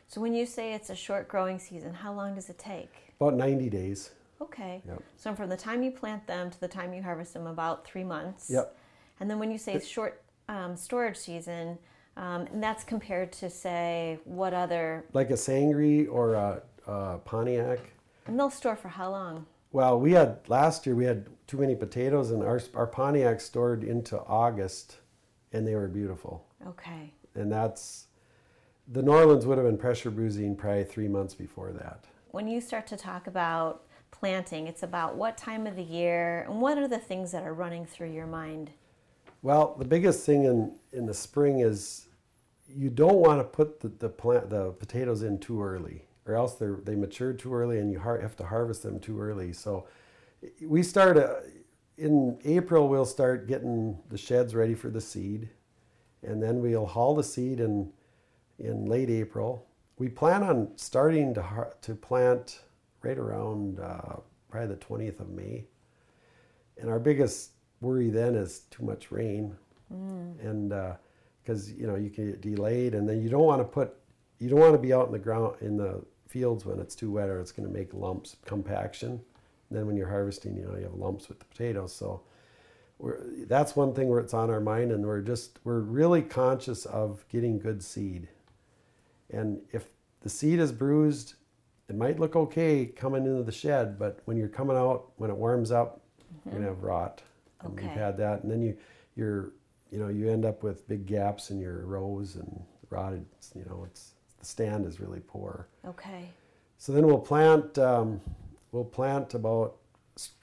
So 0.06 0.20
when 0.20 0.34
you 0.34 0.46
say 0.46 0.72
it's 0.72 0.90
a 0.90 0.94
short 0.94 1.28
growing 1.28 1.58
season, 1.58 1.92
how 1.92 2.12
long 2.12 2.34
does 2.34 2.48
it 2.48 2.58
take? 2.58 2.92
About 3.20 3.34
90 3.34 3.68
days. 3.68 4.10
Okay. 4.40 4.82
Yep. 4.86 5.02
So 5.16 5.34
from 5.34 5.48
the 5.48 5.56
time 5.56 5.82
you 5.82 5.90
plant 5.90 6.26
them 6.26 6.50
to 6.50 6.60
the 6.60 6.68
time 6.68 6.94
you 6.94 7.02
harvest 7.02 7.34
them, 7.34 7.46
about 7.46 7.84
three 7.84 8.04
months. 8.04 8.48
Yep. 8.48 8.74
And 9.20 9.30
then 9.30 9.38
when 9.38 9.50
you 9.50 9.58
say 9.58 9.80
short 9.80 10.22
um, 10.48 10.76
storage 10.76 11.16
season, 11.16 11.78
um, 12.16 12.46
and 12.52 12.62
that's 12.62 12.84
compared 12.84 13.32
to 13.32 13.50
say 13.50 14.18
what 14.24 14.54
other, 14.54 15.04
like 15.12 15.30
a 15.30 15.36
Sangre 15.36 16.06
or 16.06 16.34
a, 16.34 16.62
a 16.86 17.18
Pontiac. 17.24 17.78
and 18.26 18.38
they'll 18.38 18.50
store 18.50 18.76
for 18.76 18.88
how 18.88 19.10
long? 19.10 19.46
Well, 19.70 20.00
we 20.00 20.12
had 20.12 20.38
last 20.48 20.86
year 20.86 20.94
we 20.96 21.04
had 21.04 21.26
too 21.46 21.58
many 21.58 21.76
potatoes, 21.76 22.30
and 22.30 22.42
our 22.42 22.60
our 22.74 22.86
Pontiac 22.86 23.40
stored 23.40 23.84
into 23.84 24.18
August, 24.20 24.96
and 25.52 25.66
they 25.66 25.74
were 25.74 25.88
beautiful. 25.88 26.46
Okay. 26.66 27.12
And 27.34 27.50
that's 27.50 28.06
the 28.90 29.02
Norlands 29.02 29.44
would 29.44 29.58
have 29.58 29.66
been 29.66 29.78
pressure 29.78 30.10
bruising 30.10 30.56
probably 30.56 30.84
three 30.84 31.08
months 31.08 31.34
before 31.34 31.72
that. 31.72 32.04
When 32.30 32.48
you 32.48 32.60
start 32.60 32.86
to 32.88 32.96
talk 32.96 33.26
about 33.26 33.84
planting, 34.10 34.66
it's 34.66 34.82
about 34.82 35.16
what 35.16 35.36
time 35.36 35.66
of 35.66 35.76
the 35.76 35.82
year 35.82 36.46
and 36.48 36.60
what 36.60 36.78
are 36.78 36.88
the 36.88 36.98
things 36.98 37.32
that 37.32 37.42
are 37.42 37.54
running 37.54 37.84
through 37.86 38.12
your 38.12 38.26
mind? 38.26 38.70
Well, 39.42 39.76
the 39.78 39.84
biggest 39.84 40.24
thing 40.24 40.44
in, 40.44 40.72
in 40.92 41.06
the 41.06 41.14
spring 41.14 41.60
is 41.60 42.06
you 42.68 42.90
don't 42.90 43.16
want 43.16 43.40
to 43.40 43.44
put 43.44 43.80
the, 43.80 43.88
the 43.88 44.08
plant 44.08 44.50
the 44.50 44.72
potatoes 44.72 45.22
in 45.22 45.38
too 45.38 45.62
early, 45.62 46.04
or 46.26 46.34
else 46.34 46.54
they 46.54 46.66
they 46.84 46.94
mature 46.94 47.32
too 47.32 47.54
early, 47.54 47.78
and 47.78 47.90
you 47.90 48.00
har- 48.00 48.20
have 48.20 48.36
to 48.36 48.44
harvest 48.44 48.82
them 48.82 48.98
too 48.98 49.20
early. 49.20 49.52
So 49.52 49.86
we 50.60 50.82
start 50.82 51.16
uh, 51.16 51.36
in 51.98 52.38
April. 52.44 52.88
We'll 52.88 53.04
start 53.04 53.48
getting 53.48 53.98
the 54.08 54.18
sheds 54.18 54.54
ready 54.54 54.74
for 54.74 54.88
the 54.88 55.00
seed, 55.00 55.50
and 56.22 56.42
then 56.42 56.60
we'll 56.60 56.86
haul 56.86 57.14
the 57.14 57.24
seed 57.24 57.60
in 57.60 57.92
in 58.58 58.86
late 58.86 59.10
April. 59.10 59.66
We 59.98 60.08
plan 60.08 60.42
on 60.42 60.70
starting 60.76 61.34
to 61.34 61.70
to 61.82 61.94
plant 61.94 62.60
right 63.02 63.18
around 63.18 63.80
uh, 63.80 64.16
probably 64.50 64.74
the 64.74 64.76
20th 64.76 65.20
of 65.20 65.30
May. 65.30 65.64
And 66.80 66.88
our 66.88 66.98
biggest 66.98 67.52
worry 67.80 68.10
then 68.10 68.34
is 68.34 68.60
too 68.70 68.84
much 68.84 69.10
rain, 69.10 69.56
and 70.40 70.70
because 71.42 71.72
you 71.72 71.86
know 71.86 71.96
you 71.96 72.10
can 72.10 72.30
get 72.30 72.40
delayed, 72.40 72.94
and 72.94 73.08
then 73.08 73.20
you 73.20 73.28
don't 73.28 73.44
want 73.44 73.60
to 73.60 73.64
put 73.64 73.94
you 74.38 74.48
don't 74.48 74.60
want 74.60 74.74
to 74.74 74.78
be 74.78 74.92
out 74.92 75.06
in 75.06 75.12
the 75.12 75.18
ground 75.18 75.56
in 75.60 75.76
the 75.76 76.02
fields 76.28 76.64
when 76.64 76.78
it's 76.78 76.94
too 76.94 77.10
wet 77.10 77.28
or 77.28 77.40
it's 77.40 77.52
going 77.52 77.66
to 77.66 77.74
make 77.74 77.92
lumps 77.92 78.36
compaction. 78.44 79.20
Then 79.70 79.86
when 79.86 79.96
you're 79.96 80.08
harvesting, 80.08 80.56
you 80.56 80.64
know 80.64 80.76
you 80.76 80.84
have 80.84 80.94
lumps 80.94 81.28
with 81.28 81.38
the 81.38 81.44
potatoes. 81.44 81.94
So 81.94 82.22
we're, 82.98 83.20
that's 83.46 83.76
one 83.76 83.94
thing 83.94 84.08
where 84.08 84.20
it's 84.20 84.34
on 84.34 84.50
our 84.50 84.60
mind, 84.60 84.92
and 84.92 85.06
we're 85.06 85.20
just 85.20 85.58
we're 85.64 85.80
really 85.80 86.22
conscious 86.22 86.84
of 86.86 87.24
getting 87.28 87.58
good 87.58 87.82
seed. 87.82 88.28
And 89.30 89.60
if 89.72 89.88
the 90.20 90.28
seed 90.28 90.58
is 90.58 90.72
bruised, 90.72 91.34
it 91.88 91.96
might 91.96 92.18
look 92.18 92.34
okay 92.34 92.86
coming 92.86 93.24
into 93.24 93.42
the 93.42 93.52
shed, 93.52 93.98
but 93.98 94.20
when 94.24 94.36
you're 94.36 94.48
coming 94.48 94.76
out, 94.76 95.10
when 95.16 95.30
it 95.30 95.36
warms 95.36 95.70
up, 95.70 96.00
you're 96.44 96.54
gonna 96.54 96.66
have 96.66 96.82
rot. 96.82 97.22
And 97.62 97.74
we've 97.74 97.84
had 97.90 98.16
that, 98.18 98.42
and 98.42 98.50
then 98.50 98.62
you, 98.62 98.76
you're, 99.16 99.52
you 99.90 99.98
know, 99.98 100.08
you 100.08 100.28
end 100.30 100.44
up 100.44 100.62
with 100.62 100.86
big 100.88 101.06
gaps 101.06 101.50
in 101.50 101.58
your 101.58 101.86
rows 101.86 102.36
and 102.36 102.62
rotted. 102.90 103.24
You 103.54 103.64
know, 103.68 103.84
it's 103.84 104.12
the 104.38 104.46
stand 104.46 104.86
is 104.86 105.00
really 105.00 105.20
poor. 105.20 105.68
Okay. 105.86 106.30
So 106.78 106.92
then 106.92 107.06
we'll 107.06 107.18
plant. 107.18 107.78
Um, 107.78 108.20
we'll 108.72 108.84
plant 108.84 109.34
about. 109.34 109.76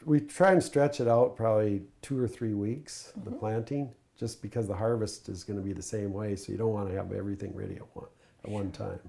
We 0.05 0.22
try 0.22 0.53
and 0.53 0.63
stretch 0.63 1.01
it 1.01 1.08
out 1.08 1.36
probably 1.36 1.84
two 2.01 2.22
or 2.22 2.27
three 2.27 2.53
weeks. 2.53 3.12
The 3.24 3.29
mm-hmm. 3.29 3.39
planting, 3.39 3.91
just 4.17 4.41
because 4.41 4.67
the 4.67 4.75
harvest 4.75 5.27
is 5.27 5.44
going 5.44 5.60
to 5.60 5.65
be 5.65 5.74
the 5.74 5.82
same 5.82 6.13
way. 6.13 6.36
So 6.36 6.51
you 6.51 6.58
don't 6.58 6.74
want 6.74 6.89
to 6.89 6.96
have 6.96 7.12
everything 7.12 7.53
ready 7.53 7.75
at 7.75 7.96
one 7.96 8.08
at 8.44 8.51
one 8.51 8.72
time. 8.72 9.00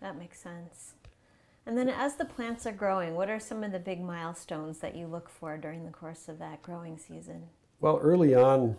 That 0.00 0.16
makes 0.18 0.40
sense. 0.40 0.94
And 1.66 1.76
then 1.76 1.90
as 1.90 2.14
the 2.14 2.24
plants 2.24 2.64
are 2.66 2.72
growing, 2.72 3.14
what 3.14 3.28
are 3.28 3.40
some 3.40 3.62
of 3.62 3.72
the 3.72 3.78
big 3.78 4.00
milestones 4.00 4.78
that 4.78 4.96
you 4.96 5.06
look 5.06 5.28
for 5.28 5.58
during 5.58 5.84
the 5.84 5.90
course 5.90 6.28
of 6.28 6.38
that 6.38 6.62
growing 6.62 6.96
season? 6.96 7.42
Well, 7.80 7.98
early 8.02 8.34
on, 8.34 8.76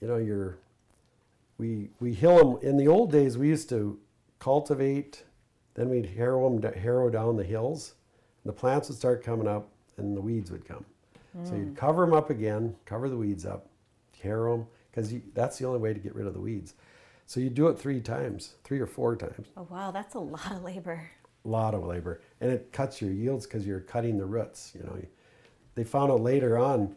you 0.00 0.08
know, 0.08 0.18
you're 0.18 0.58
we 1.58 1.90
we 2.00 2.12
hill 2.12 2.58
them. 2.58 2.68
In 2.68 2.76
the 2.76 2.88
old 2.88 3.10
days, 3.10 3.38
we 3.38 3.48
used 3.48 3.68
to 3.70 3.98
cultivate, 4.38 5.24
then 5.74 5.88
we'd 5.88 6.06
harrow 6.06 6.48
them, 6.48 6.72
harrow 6.74 7.08
down 7.08 7.36
the 7.36 7.44
hills. 7.44 7.94
The 8.46 8.52
plants 8.52 8.88
would 8.88 8.98
start 8.98 9.22
coming 9.22 9.48
up, 9.48 9.68
and 9.96 10.16
the 10.16 10.20
weeds 10.20 10.50
would 10.50 10.64
come. 10.64 10.84
So 11.44 11.54
you'd 11.54 11.76
cover 11.76 12.06
them 12.06 12.14
up 12.14 12.30
again, 12.30 12.74
cover 12.86 13.10
the 13.10 13.16
weeds 13.16 13.44
up, 13.44 13.68
harrow 14.22 14.56
them, 14.56 14.66
because 14.90 15.12
that's 15.34 15.58
the 15.58 15.66
only 15.66 15.78
way 15.78 15.92
to 15.92 16.00
get 16.00 16.14
rid 16.14 16.26
of 16.26 16.32
the 16.32 16.40
weeds. 16.40 16.74
So 17.26 17.40
you 17.40 17.50
do 17.50 17.68
it 17.68 17.78
three 17.78 18.00
times, 18.00 18.54
three 18.64 18.80
or 18.80 18.86
four 18.86 19.16
times. 19.16 19.48
Oh, 19.54 19.66
wow, 19.68 19.90
that's 19.90 20.14
a 20.14 20.18
lot 20.18 20.50
of 20.52 20.62
labor. 20.62 21.10
A 21.44 21.48
lot 21.48 21.74
of 21.74 21.84
labor, 21.84 22.22
and 22.40 22.50
it 22.50 22.72
cuts 22.72 23.02
your 23.02 23.10
yields 23.12 23.46
because 23.46 23.66
you're 23.66 23.80
cutting 23.80 24.16
the 24.16 24.24
roots. 24.24 24.72
You 24.74 24.84
know, 24.84 24.96
they 25.74 25.84
found 25.84 26.10
out 26.10 26.22
later 26.22 26.56
on. 26.56 26.96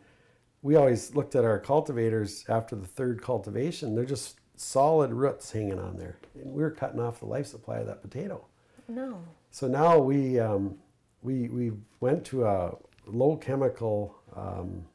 We 0.61 0.75
always 0.75 1.13
looked 1.15 1.35
at 1.35 1.43
our 1.43 1.59
cultivators 1.59 2.45
after 2.47 2.75
the 2.75 2.87
third 2.87 3.21
cultivation; 3.21 3.93
they're 3.93 4.05
just 4.05 4.39
solid 4.55 5.11
roots 5.11 5.51
hanging 5.51 5.79
on 5.79 5.97
there, 5.97 6.17
and 6.35 6.53
we 6.53 6.61
were 6.63 6.71
cutting 6.71 6.99
off 6.99 7.19
the 7.19 7.25
life 7.25 7.47
supply 7.47 7.79
of 7.79 7.87
that 7.87 8.01
potato. 8.01 8.45
No. 8.87 9.21
So 9.51 9.67
now 9.67 9.99
we 9.99 10.39
um, 10.39 10.77
we 11.21 11.49
we 11.49 11.71
went 11.99 12.25
to 12.25 12.45
a 12.45 12.75
low 13.05 13.35
chemical 13.37 14.15
um, 14.35 14.85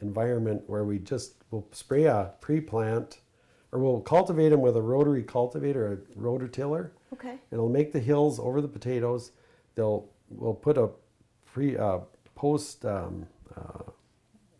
environment 0.00 0.62
where 0.66 0.84
we 0.84 0.98
just 0.98 1.34
will 1.50 1.66
spray 1.72 2.04
a 2.04 2.32
pre-plant, 2.40 3.20
or 3.72 3.80
we'll 3.80 4.00
cultivate 4.00 4.50
them 4.50 4.60
with 4.60 4.76
a 4.76 4.82
rotary 4.82 5.22
cultivator, 5.22 5.92
a 5.92 6.18
rototiller. 6.18 6.90
Okay. 7.12 7.38
It'll 7.50 7.68
make 7.68 7.92
the 7.92 8.00
hills 8.00 8.38
over 8.38 8.60
the 8.60 8.68
potatoes. 8.68 9.32
They'll 9.74 10.08
we'll 10.30 10.54
put 10.54 10.76
a 10.76 10.90
pre 11.46 11.76
uh, 11.76 12.00
post. 12.34 12.84
Um, 12.84 13.26
uh, 13.56 13.90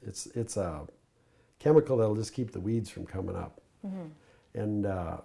it's 0.02 0.26
it's 0.26 0.56
a 0.56 0.86
chemical 1.58 1.96
that'll 1.96 2.16
just 2.16 2.32
keep 2.32 2.52
the 2.52 2.60
weeds 2.60 2.88
from 2.88 3.06
coming 3.06 3.36
up, 3.36 3.60
mm-hmm. 3.86 4.06
and 4.54 4.86
uh, 4.86 5.18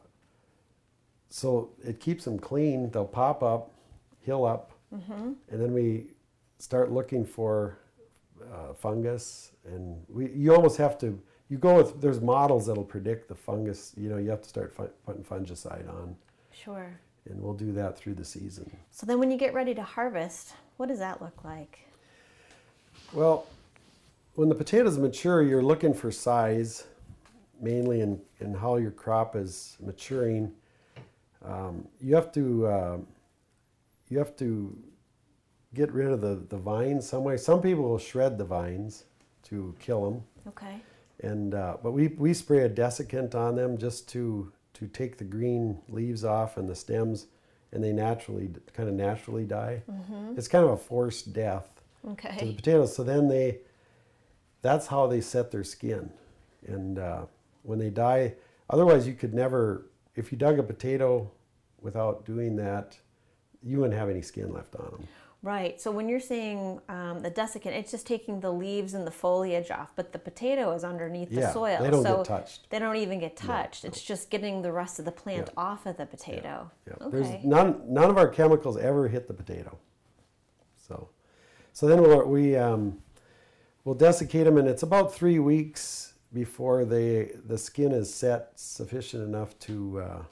so 1.30 1.72
it 1.84 2.00
keeps 2.00 2.26
them 2.26 2.38
clean. 2.38 2.92
They'll 2.92 3.06
pop 3.06 3.42
up, 3.42 3.72
hill 4.22 4.46
up, 4.46 4.73
and 4.94 5.62
then 5.62 5.74
we 5.74 6.08
start 6.60 6.92
looking 6.92 7.26
for 7.26 7.78
uh, 8.54 8.74
fungus. 8.74 9.52
And 9.66 10.04
we 10.10 10.30
you 10.32 10.54
almost 10.54 10.78
have 10.78 10.98
to 11.00 11.20
you 11.50 11.58
go 11.58 11.76
with 11.78 12.02
there's 12.02 12.22
models 12.22 12.66
that'll 12.68 12.84
predict 12.84 13.28
the 13.28 13.36
fungus. 13.36 13.94
You 13.98 14.10
know 14.10 14.18
you 14.18 14.30
have 14.30 14.42
to 14.42 14.50
start 14.50 14.76
putting 15.06 15.24
fungicide 15.24 15.88
on 15.90 16.16
Sure. 16.52 16.88
and 17.30 17.42
we'll 17.42 17.54
do 17.54 17.72
that 17.74 17.98
through 17.98 18.14
the 18.16 18.26
season. 18.26 18.70
So 18.92 19.06
then 19.06 19.20
when 19.20 19.32
you 19.32 19.38
get 19.38 19.54
ready 19.54 19.74
to 19.76 19.84
harvest, 19.84 20.54
what 20.78 20.88
does 20.90 21.00
that 21.00 21.22
look 21.22 21.44
like? 21.44 21.80
Well, 23.12 23.48
when 24.36 24.50
the 24.50 24.56
potatoes 24.56 24.98
mature, 24.98 25.42
you're 25.44 25.62
looking 25.64 25.94
for 25.94 26.12
size, 26.12 26.86
mainly 27.62 28.02
in, 28.02 28.20
in 28.40 28.54
how 28.54 28.78
your 28.78 28.92
crop 28.92 29.36
is 29.36 29.78
maturing. 29.80 30.52
Um, 31.46 31.88
you 32.02 32.16
have 32.16 32.32
to 32.34 32.66
uh, 32.68 32.98
you 34.10 34.18
have 34.18 34.36
to 34.38 34.78
get 35.74 35.92
rid 35.92 36.08
of 36.08 36.22
the, 36.22 36.46
the 36.50 36.58
vines 36.58 37.08
some 37.08 37.24
way. 37.24 37.38
Some 37.38 37.62
people 37.62 37.84
will 37.84 37.98
shred 37.98 38.38
the 38.38 38.46
vines 38.46 39.06
to 39.44 39.76
kill 39.80 40.10
them, 40.10 40.24
Okay. 40.48 40.82
and 41.22 41.54
uh, 41.54 41.78
but 41.82 41.92
we, 41.92 42.08
we 42.08 42.34
spray 42.34 42.60
a 42.60 42.70
desiccant 42.70 43.36
on 43.36 43.56
them 43.56 43.78
just 43.78 44.08
to 44.10 44.52
to 44.74 44.88
take 44.88 45.18
the 45.18 45.24
green 45.24 45.80
leaves 45.88 46.24
off 46.24 46.58
and 46.58 46.68
the 46.70 46.76
stems, 46.76 47.28
and 47.72 47.84
they 47.84 47.94
naturally 47.94 48.50
kind 48.74 48.90
of 48.90 48.96
naturally 48.96 49.46
die. 49.46 49.84
Mm 49.88 50.02
-hmm. 50.10 50.38
It's 50.38 50.48
kind 50.48 50.64
of 50.64 50.72
a 50.72 50.78
forced 50.78 51.34
death 51.34 51.84
okay. 52.12 52.38
to 52.38 52.46
the 52.46 52.54
potatoes. 52.54 52.96
So 52.96 53.04
then 53.04 53.28
they, 53.28 53.60
that's 54.62 54.88
how 54.88 55.08
they 55.08 55.22
set 55.22 55.52
their 55.52 55.64
skin. 55.64 56.12
And 56.68 57.00
uh, 57.00 57.26
when 57.64 57.80
they 57.80 57.90
die, 57.90 58.36
otherwise 58.70 59.08
you 59.08 59.16
could 59.16 59.34
never, 59.34 59.86
if 60.16 60.32
you 60.32 60.38
dug 60.38 60.60
a 60.60 60.64
potato 60.64 61.32
without 61.82 62.26
doing 62.26 62.56
that, 62.58 62.98
you 63.66 63.80
wouldn't 63.80 63.98
have 63.98 64.10
any 64.10 64.22
skin 64.22 64.52
left 64.54 64.76
on 64.76 64.86
them. 64.92 65.08
Right. 65.42 65.80
So 65.82 65.92
when 65.92 66.08
you're 66.08 66.22
saying 66.22 66.80
um, 66.88 67.22
the 67.22 67.30
desiccant, 67.30 67.74
it's 67.74 67.92
just 67.92 68.08
taking 68.08 68.40
the 68.40 68.50
leaves 68.52 68.94
and 68.94 69.06
the 69.06 69.12
foliage 69.12 69.72
off, 69.72 69.92
but 69.94 70.14
the 70.14 70.20
potato 70.20 70.72
is 70.74 70.86
underneath 70.86 71.30
the 71.32 71.42
Yeah, 71.42 71.52
soil. 71.52 71.84
they 71.84 71.90
don't 71.92 72.04
so 72.04 72.18
get 72.18 72.26
touched. 72.26 72.70
They 72.70 72.80
don't 72.80 72.96
even 72.96 73.20
get 73.20 73.36
touched. 73.36 73.84
It's 73.84 74.02
just 74.02 74.30
getting 74.30 74.62
the 74.62 74.72
rest 74.72 75.00
of 75.00 75.06
the 75.06 75.12
plant 75.12 75.50
Yeah. 75.54 75.62
off 75.62 75.86
of 75.86 75.98
the 75.98 76.06
potato. 76.06 76.72
Yeah. 76.88 76.94
Okay. 77.02 77.18
There's 77.18 77.44
none, 77.44 77.82
none 77.88 78.10
of 78.10 78.18
our 78.18 78.30
chemicals 78.30 78.78
ever 78.78 79.10
hit 79.10 79.28
the 79.28 79.34
potato. 79.34 79.78
So, 80.78 81.10
so 81.74 81.88
then 81.88 82.02
we'll, 82.02 82.26
we 82.26 82.56
um, 82.56 83.00
we'll 83.84 83.96
desiccate 83.96 84.46
them, 84.46 84.58
and 84.58 84.68
it's 84.68 84.84
about 84.84 85.14
three 85.14 85.40
weeks 85.40 86.14
before 86.32 86.84
they 86.86 87.32
the 87.46 87.58
skin 87.58 87.92
is 87.92 88.14
set 88.14 88.52
sufficient 88.56 89.24
enough 89.24 89.58
to 89.60 90.00
uh, 90.02 90.24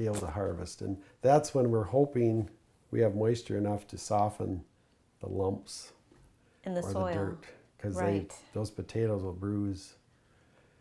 be 0.00 0.06
able 0.06 0.16
to 0.16 0.26
harvest, 0.26 0.80
and 0.80 0.96
that's 1.20 1.54
when 1.54 1.70
we're 1.70 1.84
hoping 1.84 2.48
we 2.90 3.00
have 3.00 3.14
moisture 3.14 3.58
enough 3.58 3.86
to 3.86 3.98
soften 3.98 4.64
the 5.20 5.28
lumps 5.28 5.92
In 6.64 6.72
the 6.74 6.80
or 6.80 6.90
soil. 6.92 7.06
the 7.08 7.12
dirt 7.12 7.44
because 7.76 7.96
Right. 7.96 8.34
those 8.54 8.70
potatoes 8.70 9.22
will 9.22 9.34
bruise. 9.34 9.94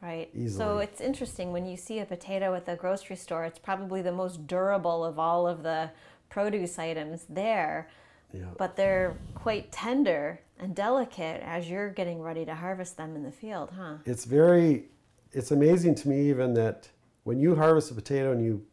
Right. 0.01 0.29
Easily. 0.33 0.49
So 0.57 0.77
it's 0.79 1.01
interesting 1.01 1.51
when 1.51 1.65
you 1.65 1.75
see 1.75 1.99
a 1.99 2.05
potato 2.05 2.55
at 2.55 2.65
the 2.65 2.77
grocery 2.77 3.17
store, 3.17 3.43
it's 3.43 3.59
probably 3.59 4.01
the 4.01 4.13
most 4.13 4.47
durable 4.47 5.03
of 5.03 5.19
all 5.19 5.45
of 5.45 5.61
the 5.63 5.91
produce 6.29 6.79
items 6.79 7.25
there, 7.27 7.89
Yeah. 8.31 8.45
but 8.57 8.77
they're 8.77 9.17
quite 9.35 9.69
tender 9.73 10.39
and 10.57 10.73
delicate 10.73 11.41
as 11.43 11.69
you're 11.69 11.89
getting 11.89 12.21
ready 12.21 12.45
to 12.45 12.55
harvest 12.55 12.95
them 12.95 13.15
in 13.17 13.23
the 13.23 13.31
field, 13.31 13.71
huh? 13.71 13.97
it's 14.05 14.23
very 14.25 14.85
it's 15.31 15.51
amazing 15.51 15.93
to 15.93 16.09
me 16.09 16.21
even 16.29 16.53
that 16.55 16.89
when 17.23 17.37
you 17.39 17.55
harvest 17.55 17.91
a 17.91 17.93
potato 17.93 18.31
and 18.31 18.43
you 18.43 18.65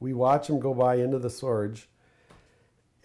we 0.00 0.12
watch 0.12 0.48
them 0.48 0.60
go 0.60 0.74
by 0.74 0.96
into 0.96 1.18
the 1.18 1.30
storage 1.30 1.88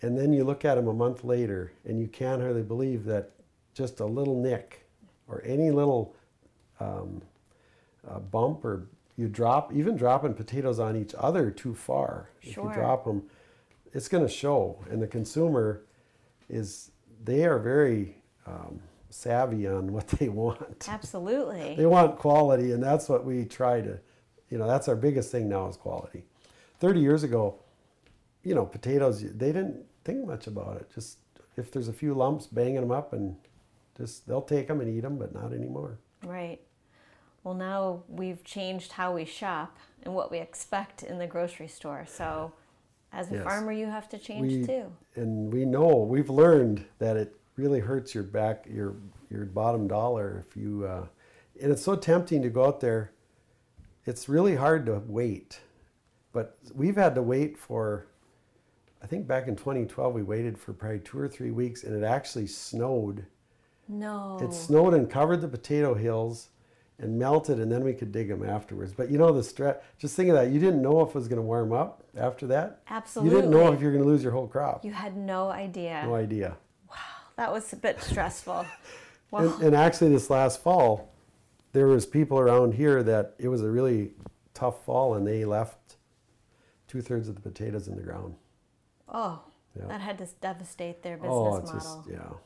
and 0.02 0.18
then 0.18 0.34
you 0.34 0.44
look 0.44 0.64
at 0.66 0.76
them 0.76 0.88
a 0.88 0.94
month 0.94 1.24
later 1.24 1.74
and 1.86 2.00
you 2.00 2.08
can't 2.08 2.42
hardly 2.42 2.64
believe 2.64 3.06
that 3.06 3.32
just 3.74 4.00
a 4.00 4.06
little 4.06 4.40
nick 4.42 4.88
or 5.28 5.42
any 5.46 5.72
little 5.72 6.16
um, 6.80 7.22
uh, 8.10 8.20
bump 8.20 8.64
or 8.64 8.88
you 9.18 9.28
drop, 9.28 9.74
even 9.74 9.98
dropping 9.98 10.34
potatoes 10.34 10.80
on 10.80 10.96
each 10.96 11.14
other 11.18 11.52
too 11.52 11.76
far. 11.76 12.30
If 12.42 12.56
you 12.56 12.72
drop 12.74 13.04
them, 13.04 13.24
it's 13.92 14.08
going 14.08 14.26
to 14.26 14.32
show. 14.32 14.80
And 14.90 15.02
the 15.02 15.08
consumer 15.08 15.84
is, 16.48 16.92
they 17.26 17.44
are 17.44 17.60
very 17.60 18.16
um, 18.48 18.80
savvy 19.10 19.68
on 19.68 19.92
what 19.92 20.08
they 20.08 20.30
want. 20.30 20.88
Absolutely. 20.88 21.76
They 21.76 21.86
want 21.86 22.18
quality, 22.18 22.72
and 22.72 22.82
that's 22.82 23.10
what 23.10 23.26
we 23.26 23.44
try 23.44 23.82
to, 23.82 24.00
you 24.50 24.58
know, 24.58 24.68
that's 24.68 24.88
our 24.88 24.96
biggest 24.96 25.32
thing 25.32 25.50
now 25.50 25.68
is 25.68 25.76
quality. 25.76 26.24
30 26.80 27.00
years 27.00 27.24
ago, 27.24 27.56
you 28.44 28.56
know, 28.56 28.66
potatoes, 28.66 29.22
they 29.22 29.52
didn't 29.52 29.84
think 30.04 30.26
much 30.26 30.48
about 30.48 30.78
it. 30.78 30.90
Just 30.94 31.18
if 31.58 31.72
there's 31.72 31.88
a 31.88 31.94
few 31.94 32.14
lumps, 32.14 32.48
banging 32.48 32.76
them 32.82 32.92
up, 32.92 33.14
and 33.14 33.36
just 33.98 34.28
they'll 34.28 34.42
take 34.42 34.68
them 34.68 34.80
and 34.82 34.90
eat 34.90 35.02
them, 35.02 35.18
but 35.18 35.34
not 35.34 35.52
anymore. 35.54 36.00
Right. 36.26 36.60
Well, 37.44 37.54
now 37.54 38.04
we've 38.08 38.44
changed 38.44 38.94
how 38.94 39.14
we 39.14 39.26
shop 39.26 39.78
and 40.04 40.14
what 40.14 40.32
we 40.32 40.40
expect 40.40 41.04
in 41.04 41.18
the 41.18 41.28
grocery 41.28 41.68
store. 41.68 42.06
So, 42.08 42.54
as 43.12 43.32
a 43.32 43.36
Yes. 43.36 43.44
farmer, 43.44 43.72
you 43.72 43.88
have 43.88 44.08
to 44.10 44.18
change 44.18 44.52
We- 44.54 44.66
too. 44.66 44.92
And 45.16 45.52
we 45.52 45.66
know, 45.66 45.98
we've 46.04 46.30
learned 46.30 46.86
that 47.00 47.18
it 47.18 47.36
really 47.56 47.80
hurts 47.80 48.14
your 48.16 48.24
back, 48.24 48.66
your 48.70 48.96
your 49.30 49.46
bottom 49.46 49.88
dollar 49.88 50.44
if 50.48 50.58
you, 50.58 50.86
uh, 50.86 51.06
and 51.62 51.72
it's 51.72 51.84
so 51.84 51.96
tempting 51.96 52.42
to 52.42 52.50
go 52.50 52.66
out 52.66 52.80
there. 52.80 53.12
It's 54.06 54.28
really 54.28 54.56
hard 54.56 54.88
to 54.88 55.04
wait, 55.08 55.60
but 56.34 56.58
we've 56.74 56.96
had 56.96 57.16
to 57.16 57.22
wait 57.22 57.58
for. 57.58 58.08
I 59.02 59.08
think 59.08 59.28
back 59.28 59.48
in 59.48 59.56
2012 59.56 60.14
we 60.14 60.24
waited 60.24 60.58
for 60.58 60.74
probably 60.74 61.00
two 61.00 61.20
or 61.20 61.28
three 61.28 61.52
weeks, 61.52 61.84
and 61.84 61.96
it 61.96 62.06
actually 62.06 62.48
snowed. 62.48 63.26
No. 63.88 64.38
It 64.42 64.54
snowed 64.54 64.94
and 64.94 65.10
covered 65.10 65.42
the 65.42 65.48
potato 65.48 65.94
hills, 65.94 66.50
and 67.00 67.18
melted, 67.18 67.60
and 67.60 67.72
then 67.72 67.84
we 67.84 67.94
could 67.94 68.12
dig 68.12 68.28
them 68.28 68.48
afterwards. 68.48 68.94
But 68.94 69.10
you 69.10 69.18
know 69.18 69.32
the 69.32 69.44
stress. 69.44 69.78
Just 69.98 70.16
think 70.16 70.30
of 70.30 70.36
that. 70.36 70.52
You 70.52 70.60
didn't 70.60 70.82
know 70.82 71.02
if 71.02 71.10
it 71.10 71.16
was 71.16 71.28
going 71.28 71.38
to 71.38 71.44
warm 71.44 71.72
up 71.72 72.04
after 72.18 72.46
that. 72.48 72.82
Absolutely. 72.90 73.32
You 73.32 73.42
didn't 73.42 73.52
know 73.52 73.72
if 73.72 73.80
you 73.80 73.88
were 73.88 73.94
going 73.94 74.04
to 74.04 74.10
lose 74.10 74.22
your 74.22 74.34
whole 74.34 74.48
crop. 74.48 74.84
You 74.84 74.92
had 74.92 75.16
no 75.16 75.50
idea. 75.50 76.04
No 76.06 76.16
idea. 76.16 76.58
Wow, 76.90 76.96
that 77.38 77.52
was 77.52 77.72
a 77.74 77.78
bit 77.78 78.02
stressful. 78.02 78.54
Wow. 78.54 78.66
And, 79.32 79.62
and 79.62 79.76
actually, 79.76 80.10
this 80.10 80.32
last 80.32 80.64
fall, 80.64 81.14
there 81.72 81.86
was 81.86 82.08
people 82.08 82.40
around 82.40 82.74
here 82.74 83.04
that 83.04 83.36
it 83.38 83.48
was 83.48 83.62
a 83.62 83.70
really 83.70 84.10
tough 84.56 84.84
fall, 84.84 85.14
and 85.14 85.28
they 85.28 85.46
left 85.46 85.98
two 86.90 87.02
thirds 87.02 87.30
of 87.30 87.36
the 87.36 87.42
potatoes 87.42 87.88
in 87.88 87.96
the 87.96 88.02
ground. 88.02 88.36
oh, 89.08 89.42
Yeah. 89.80 89.88
that 89.88 90.02
had 90.02 90.18
to 90.18 90.28
devastate 90.42 91.04
their 91.04 91.18
oh, 91.24 91.52
business 91.54 91.72
oh, 91.72 91.78
it's 91.78 91.86
model. 91.86 92.04
just 92.04 92.10
yeah, 92.12 92.38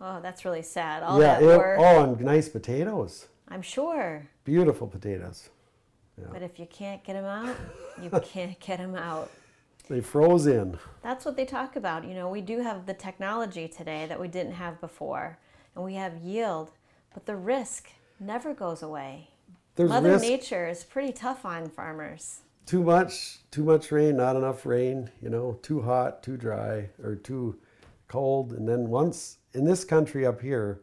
Oh, 0.00 0.20
that's 0.20 0.44
really 0.44 0.62
sad. 0.62 1.02
All 1.02 1.18
yeah. 1.20 1.38
that 1.38 1.42
it- 1.42 1.46
work. 1.58 1.78
oh, 1.80 2.02
and 2.02 2.20
nice 2.20 2.48
potatoes, 2.48 3.28
I'm 3.48 3.62
sure. 3.62 4.26
beautiful 4.44 4.86
potatoes. 4.86 5.48
But 6.32 6.42
if 6.42 6.60
you 6.60 6.66
can't 6.66 7.02
get 7.02 7.14
them 7.14 7.24
out, 7.24 7.56
you 8.00 8.08
can't 8.22 8.58
get 8.60 8.78
them 8.78 8.94
out. 8.94 9.30
They 9.88 10.00
froze 10.00 10.46
in. 10.46 10.78
That's 11.02 11.24
what 11.24 11.36
they 11.36 11.44
talk 11.44 11.74
about. 11.76 12.04
You 12.06 12.14
know, 12.14 12.28
we 12.28 12.40
do 12.40 12.60
have 12.60 12.86
the 12.86 12.94
technology 12.94 13.66
today 13.68 14.06
that 14.06 14.20
we 14.20 14.28
didn't 14.28 14.52
have 14.52 14.80
before, 14.80 15.38
and 15.74 15.84
we 15.84 15.94
have 15.94 16.16
yield, 16.18 16.70
but 17.12 17.26
the 17.26 17.34
risk 17.36 17.90
never 18.20 18.54
goes 18.54 18.80
away. 18.82 19.30
There's 19.74 19.90
Mother 19.90 20.12
risk. 20.12 20.24
Nature 20.24 20.68
is 20.68 20.84
pretty 20.84 21.12
tough 21.12 21.44
on 21.44 21.68
farmers. 21.68 22.40
Too 22.66 22.82
much 22.82 23.38
too 23.50 23.62
much 23.62 23.92
rain 23.92 24.16
not 24.16 24.36
enough 24.36 24.64
rain 24.64 25.10
you 25.20 25.28
know 25.28 25.58
too 25.62 25.82
hot 25.82 26.22
too 26.22 26.36
dry 26.36 26.88
or 27.02 27.14
too 27.14 27.58
cold. 28.08 28.52
And 28.52 28.68
then 28.68 28.88
once 28.88 29.38
in 29.52 29.64
this 29.64 29.84
country 29.84 30.24
up 30.26 30.40
here 30.40 30.80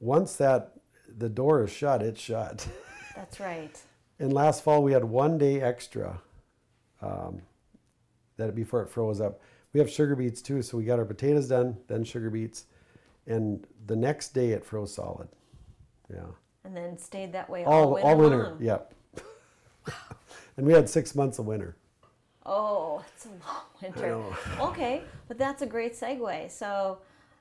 once 0.00 0.36
that 0.36 0.72
the 1.16 1.28
door 1.28 1.64
is 1.64 1.70
shut 1.70 2.02
it's 2.02 2.20
shut. 2.20 2.66
That's 3.14 3.40
right. 3.40 3.78
and 4.18 4.32
last 4.32 4.62
fall 4.62 4.82
we 4.82 4.92
had 4.92 5.04
one 5.04 5.38
day 5.38 5.60
extra 5.60 6.20
um, 7.00 7.42
that 8.36 8.54
before 8.54 8.82
it 8.82 8.90
froze 8.90 9.20
up. 9.20 9.40
We 9.72 9.80
have 9.80 9.90
sugar 9.90 10.16
beets 10.16 10.42
too 10.42 10.60
so 10.62 10.76
we 10.76 10.84
got 10.84 10.98
our 10.98 11.04
potatoes 11.04 11.48
done 11.48 11.76
then 11.88 12.04
sugar 12.04 12.30
beets 12.30 12.66
and 13.26 13.66
the 13.86 13.96
next 13.96 14.34
day 14.34 14.50
it 14.50 14.64
froze 14.64 14.94
solid. 14.94 15.28
Yeah. 16.10 16.26
And 16.64 16.76
then 16.76 16.98
stayed 16.98 17.32
that 17.32 17.48
way 17.48 17.64
all, 17.64 17.72
all, 17.72 17.92
winter, 17.94 18.08
all 18.08 18.16
winter 18.16 18.42
long. 18.50 18.62
yep 18.62 18.94
and 20.56 20.66
we 20.66 20.72
had 20.72 20.88
six 20.88 21.14
months 21.14 21.38
of 21.38 21.46
winter 21.46 21.76
Oh, 22.46 23.04
it's 23.14 23.26
a 23.26 23.28
long 23.28 23.64
winter. 23.82 24.22
Okay, 24.60 25.02
but 25.26 25.36
that's 25.36 25.62
a 25.62 25.66
great 25.66 25.94
segue. 25.94 26.50
So 26.50 26.98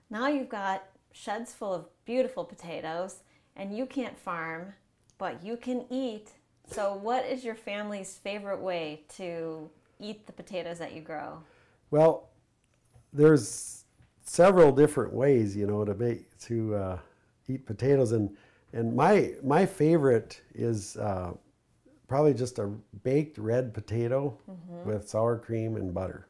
now 0.10 0.28
you've 0.28 0.50
got 0.50 0.84
sheds 1.14 1.54
full 1.54 1.74
of 1.74 1.86
beautiful 2.06 2.44
potatoes, 2.44 3.22
and 3.56 3.76
you 3.76 3.86
can't 3.86 4.18
farm, 4.18 4.74
but 5.18 5.44
you 5.44 5.58
can 5.58 5.86
eat. 5.92 6.32
So, 6.68 6.96
what 6.96 7.24
is 7.26 7.46
your 7.46 7.54
family's 7.54 8.18
favorite 8.18 8.60
way 8.60 9.04
to 9.18 9.70
eat 10.00 10.26
the 10.26 10.34
potatoes 10.34 10.80
that 10.80 10.94
you 10.94 11.02
grow? 11.02 11.38
Well, 11.92 12.30
there's 13.14 13.86
several 14.24 14.72
different 14.72 15.14
ways, 15.14 15.56
you 15.56 15.68
know, 15.68 15.86
to 15.86 15.94
make 15.94 16.36
to 16.40 16.76
uh, 16.76 16.98
eat 17.48 17.68
potatoes, 17.68 18.12
and 18.12 18.36
and 18.74 18.96
my 18.96 19.34
my 19.44 19.68
favorite 19.68 20.42
is 20.56 20.98
uh, 20.98 21.34
probably 22.08 22.34
just 22.34 22.60
a 22.60 22.68
baked 23.04 23.38
red 23.38 23.74
potato 23.74 24.38
mm-hmm. 24.50 24.90
with 24.90 25.10
sour 25.10 25.38
cream 25.38 25.76
and 25.76 25.94
butter. 25.94 26.28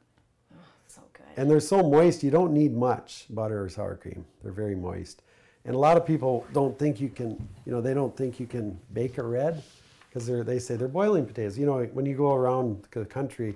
Oh, 0.53 0.57
so 0.87 1.01
good. 1.13 1.25
And 1.37 1.49
they're 1.49 1.59
so 1.59 1.83
moist, 1.83 2.23
you 2.23 2.31
don't 2.31 2.53
need 2.53 2.75
much 2.75 3.25
butter 3.29 3.63
or 3.63 3.69
sour 3.69 3.95
cream. 3.95 4.25
They're 4.43 4.51
very 4.51 4.75
moist. 4.75 5.21
And 5.65 5.73
a 5.75 5.79
lot 5.79 5.97
of 5.97 6.05
people 6.05 6.45
don't 6.53 6.77
think 6.77 7.01
you 7.01 7.09
can, 7.09 7.31
you 7.65 7.71
know, 7.71 7.81
they 7.81 7.93
don't 7.93 8.15
think 8.15 8.39
you 8.39 8.45
can 8.45 8.79
bake 8.93 9.17
a 9.17 9.23
red 9.23 9.63
because 10.07 10.27
they're 10.27 10.59
say 10.59 10.75
they're 10.75 10.87
boiling 10.87 11.25
potatoes. 11.25 11.57
You 11.57 11.65
know, 11.65 11.83
when 11.85 12.05
you 12.05 12.15
go 12.15 12.33
around 12.33 12.87
the 12.91 13.03
country 13.03 13.55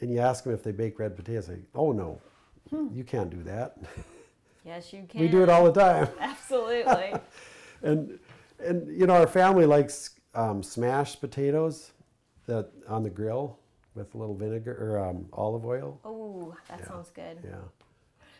and 0.00 0.10
you 0.10 0.18
ask 0.18 0.44
them 0.44 0.54
if 0.54 0.62
they 0.62 0.72
bake 0.72 0.98
red 0.98 1.14
potatoes, 1.14 1.46
they, 1.46 1.58
oh 1.74 1.92
no, 1.92 2.20
hmm. 2.70 2.88
you 2.92 3.04
can't 3.04 3.30
do 3.30 3.42
that. 3.44 3.76
Yes, 4.64 4.92
you 4.92 5.04
can. 5.08 5.20
we 5.20 5.28
do 5.28 5.42
it 5.42 5.48
all 5.50 5.64
the 5.64 5.78
time. 5.78 6.08
Absolutely. 6.20 7.14
And 7.82 8.18
and 8.60 8.98
you 8.98 9.06
know, 9.06 9.12
our 9.12 9.26
family 9.26 9.66
likes 9.66 10.18
um, 10.34 10.62
smashed 10.62 11.20
potatoes 11.20 11.92
that 12.46 12.70
on 12.88 13.02
the 13.02 13.10
grill 13.10 13.58
with 13.94 14.14
a 14.14 14.18
little 14.18 14.34
vinegar 14.34 14.76
or 14.80 14.98
um, 15.08 15.26
olive 15.32 15.64
oil. 15.64 16.00
oh, 16.04 16.54
that 16.68 16.86
sounds 16.86 17.10
good. 17.10 17.38
Yeah. 17.44 17.56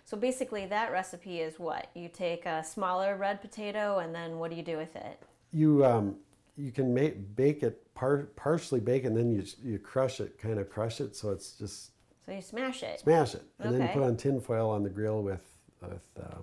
So 0.05 0.17
basically, 0.17 0.67
that 0.67 0.93
recipe 0.93 1.41
is 1.41 1.59
what 1.59 1.89
you 1.95 2.09
take 2.09 2.45
a 2.45 2.63
smaller 2.63 3.17
red 3.17 3.41
potato, 3.41 3.99
and 3.99 4.15
then 4.15 4.39
what 4.39 4.51
do 4.51 4.57
you 4.57 4.63
do 4.63 4.77
with 4.77 4.95
it? 4.97 5.23
you 5.53 5.85
um, 5.87 6.17
you 6.57 6.73
can 6.73 6.93
make 6.93 7.37
bake 7.37 7.63
it 7.63 7.81
par- 7.95 8.29
partially 8.35 8.81
bake 8.81 9.05
and 9.05 9.17
then 9.17 9.31
you 9.31 9.45
you 9.63 9.79
crush 9.79 10.19
it 10.21 10.37
kind 10.37 10.59
of 10.59 10.69
crush 10.69 11.01
it 11.01 11.15
so 11.15 11.31
it's 11.31 11.53
just 11.53 11.93
So 12.27 12.33
you 12.33 12.41
smash 12.43 12.83
it. 12.83 12.99
smash 13.01 13.37
it 13.37 13.43
and 13.61 13.73
then 13.73 13.83
you 13.83 13.89
put 13.89 14.03
on 14.03 14.17
tin 14.17 14.41
foil 14.41 14.69
on 14.69 14.83
the 14.83 14.91
grill 14.91 15.23
with 15.23 15.45
with 15.81 16.03
uh, 16.21 16.39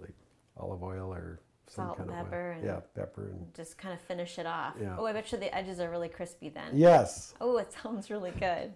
like 0.00 0.14
olive 0.56 0.82
oil 0.82 1.12
or 1.12 1.38
Salt 1.68 1.98
and 1.98 2.08
pepper 2.10 2.52
and- 2.52 2.64
yeah 2.64 2.80
pepper 2.94 3.28
and 3.30 3.52
Just 3.54 3.76
kind 3.78 3.92
of 3.94 4.00
finish 4.00 4.38
it 4.38 4.46
off. 4.46 4.74
Yeah. 4.80 4.96
Oh, 4.98 5.06
I 5.06 5.12
bet 5.12 5.30
you 5.32 5.38
the 5.38 5.54
edges 5.54 5.80
are 5.80 5.90
really 5.90 6.08
crispy 6.08 6.48
then. 6.48 6.70
yes 6.74 7.34
Oh, 7.40 7.56
it 7.58 7.72
sounds 7.82 8.10
really 8.10 8.30
good. 8.32 8.72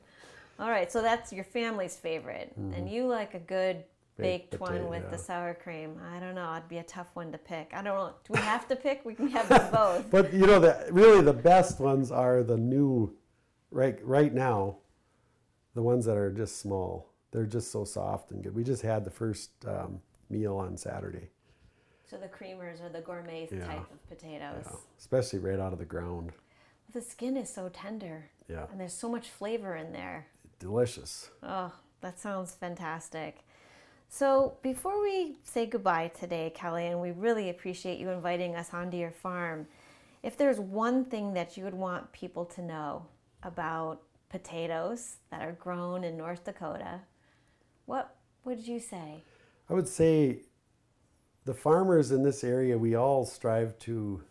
All 0.58 0.68
right, 0.70 0.90
so 0.92 1.00
that's 1.00 1.32
your 1.32 1.44
family's 1.44 1.96
favorite, 1.96 2.52
and 2.56 2.88
you 2.90 3.06
like 3.06 3.34
a 3.34 3.38
good 3.38 3.84
Mm-hmm. 4.18 4.22
Baked 4.28 4.50
baked 4.50 4.60
one 4.60 4.88
with 4.90 5.04
yeah. 5.04 5.10
the 5.10 5.16
sour 5.16 5.54
cream. 5.54 5.98
I 6.14 6.20
don't 6.20 6.34
know. 6.34 6.52
It'd 6.54 6.68
be 6.68 6.76
a 6.76 6.82
tough 6.82 7.06
one 7.14 7.32
to 7.32 7.38
pick. 7.38 7.70
I 7.72 7.80
don't 7.80 7.96
know. 7.96 8.12
Do 8.26 8.34
we 8.34 8.40
have 8.40 8.68
to 8.68 8.76
pick? 8.76 9.02
We 9.06 9.14
can 9.14 9.28
have 9.28 9.48
them 9.48 9.70
both. 9.72 10.10
but 10.10 10.34
you 10.34 10.46
know 10.46 10.58
the 10.60 10.88
really 10.90 11.22
the 11.22 11.32
best 11.32 11.80
ones 11.80 12.10
are 12.12 12.42
the 12.42 12.58
new 12.58 13.16
right 13.70 13.98
right 14.04 14.34
now 14.34 14.76
the 15.74 15.80
ones 15.82 16.04
that 16.04 16.18
are 16.18 16.30
just 16.30 16.58
small 16.58 17.14
they're 17.30 17.46
just 17.46 17.70
so 17.72 17.84
soft 17.84 18.32
and 18.32 18.42
good 18.42 18.54
we 18.54 18.62
just 18.62 18.82
had 18.82 19.04
the 19.04 19.10
first 19.10 19.52
um, 19.66 20.00
meal 20.28 20.56
on 20.56 20.76
saturday 20.76 21.30
So 22.10 22.16
the 22.16 22.26
creamers 22.26 22.82
or 22.84 22.88
the 22.88 23.00
gourmet 23.00 23.48
Yeah. 23.52 23.64
type 23.66 23.90
of 23.92 24.08
potatoes. 24.08 24.64
yeah. 24.66 24.76
especially 24.98 25.38
right 25.38 25.60
out 25.60 25.72
of 25.72 25.78
the 25.78 25.84
ground 25.84 26.32
The 26.92 27.00
skin 27.00 27.36
is 27.36 27.48
so 27.52 27.68
tender, 27.72 28.30
yeah 28.48 28.66
and 28.72 28.80
there's 28.80 28.92
so 28.94 29.08
much 29.08 29.28
flavor 29.30 29.76
in 29.76 29.92
there. 29.92 30.26
delicious 30.58 31.30
Oh, 31.42 31.72
that 32.00 32.18
sounds 32.18 32.52
fantastic. 32.54 33.44
So, 34.08 34.54
before 34.60 35.00
we 35.00 35.36
say 35.44 35.66
goodbye 35.66 36.08
today, 36.08 36.50
Kelly, 36.52 36.88
and 36.88 37.00
we 37.00 37.12
really 37.12 37.48
appreciate 37.48 38.00
you 38.00 38.10
inviting 38.10 38.56
us 38.56 38.74
onto 38.74 38.96
your 38.96 39.12
farm, 39.12 39.68
if 40.24 40.36
there's 40.36 40.58
one 40.58 41.04
thing 41.04 41.34
that 41.34 41.56
you 41.56 41.62
would 41.62 41.74
want 41.74 42.10
people 42.10 42.44
to 42.46 42.60
know 42.62 43.06
about 43.44 44.02
potatoes 44.28 45.18
that 45.30 45.42
are 45.42 45.52
grown 45.52 46.02
in 46.02 46.16
North 46.16 46.42
Dakota, 46.42 47.02
what 47.86 48.16
would 48.44 48.66
you 48.66 48.80
say? 48.80 49.22
I 49.68 49.74
would 49.74 49.86
say 49.86 50.40
the 51.44 51.54
farmers 51.54 52.10
in 52.10 52.22
this 52.22 52.44
area, 52.44 52.76
we 52.76 52.94
all 52.94 53.24
strive 53.24 53.78
to 53.80 54.22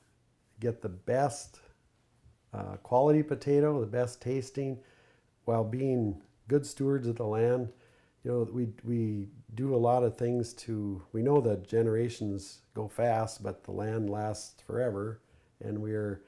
get 0.59 0.81
the 0.81 0.89
best 0.89 1.59
uh, 2.53 2.77
quality 2.83 3.23
potato, 3.23 3.79
the 3.79 3.87
best 3.87 4.21
tasting, 4.21 4.79
while 5.45 5.63
being 5.63 6.21
good 6.47 6.65
stewards 6.65 7.07
of 7.07 7.15
the 7.15 7.25
land 7.25 7.69
you 8.23 8.31
know, 8.31 8.47
we 8.51 8.67
we 8.83 9.27
do 9.55 9.73
a 9.73 9.77
lot 9.77 10.03
of 10.03 10.17
things 10.17 10.53
to. 10.53 11.01
We 11.13 11.21
know 11.21 11.39
that 11.41 11.67
generations 11.67 12.59
go 12.73 12.87
fast, 12.87 13.41
but 13.41 13.63
the 13.63 13.71
land 13.71 14.09
lasts 14.09 14.61
forever, 14.65 15.21
and 15.63 15.79
we're 15.79 16.23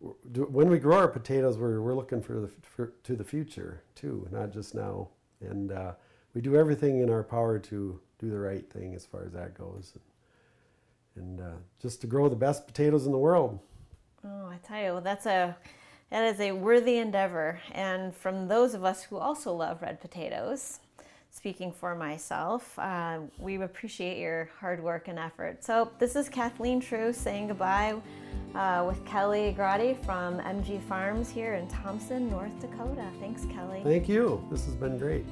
when 0.00 0.68
we 0.68 0.80
grow 0.80 0.96
our 0.98 1.08
potatoes, 1.08 1.58
we're, 1.58 1.80
we're 1.80 1.94
looking 1.94 2.20
for 2.20 2.40
the 2.40 2.48
for, 2.62 2.92
to 3.04 3.14
the 3.14 3.22
future 3.22 3.84
too, 3.94 4.26
not 4.32 4.52
just 4.52 4.74
now. 4.74 5.10
And 5.40 5.70
uh, 5.70 5.92
we 6.34 6.40
do 6.40 6.56
everything 6.56 7.00
in 7.00 7.10
our 7.10 7.22
power 7.22 7.58
to 7.60 8.00
do 8.22 8.30
the 8.30 8.38
right 8.38 8.70
thing 8.70 8.94
as 8.94 9.04
far 9.04 9.24
as 9.24 9.32
that 9.32 9.58
goes, 9.58 9.94
and, 11.16 11.40
and 11.40 11.40
uh, 11.40 11.56
just 11.80 12.00
to 12.02 12.06
grow 12.06 12.28
the 12.28 12.36
best 12.36 12.66
potatoes 12.66 13.04
in 13.04 13.12
the 13.12 13.18
world. 13.18 13.58
Oh, 14.24 14.46
I 14.46 14.58
tell 14.66 14.80
you, 14.80 14.92
well, 14.92 15.00
that's 15.00 15.26
a 15.26 15.56
that 16.10 16.24
is 16.24 16.40
a 16.40 16.52
worthy 16.52 16.98
endeavor. 16.98 17.58
And 17.72 18.14
from 18.14 18.46
those 18.46 18.74
of 18.74 18.84
us 18.84 19.02
who 19.02 19.16
also 19.16 19.52
love 19.52 19.82
red 19.82 20.00
potatoes, 20.00 20.78
speaking 21.30 21.72
for 21.72 21.94
myself, 21.94 22.78
uh, 22.78 23.20
we 23.38 23.60
appreciate 23.60 24.18
your 24.18 24.50
hard 24.60 24.82
work 24.82 25.08
and 25.08 25.18
effort. 25.18 25.64
So 25.64 25.90
this 25.98 26.14
is 26.14 26.28
Kathleen 26.28 26.80
Triou 26.80 27.14
saying 27.14 27.48
goodbye 27.48 27.94
uh, 28.54 28.84
with 28.86 29.04
Kelly 29.06 29.56
Grotti 29.58 29.96
from 30.04 30.38
MG 30.40 30.80
Farms 30.82 31.30
here 31.30 31.54
in 31.54 31.66
Thompson, 31.68 32.28
North 32.28 32.60
Dakota. 32.60 33.06
Thanks, 33.18 33.46
Kelly. 33.46 33.80
Thank 33.82 34.08
you. 34.08 34.46
This 34.50 34.66
has 34.66 34.74
been 34.74 34.98
great. 34.98 35.24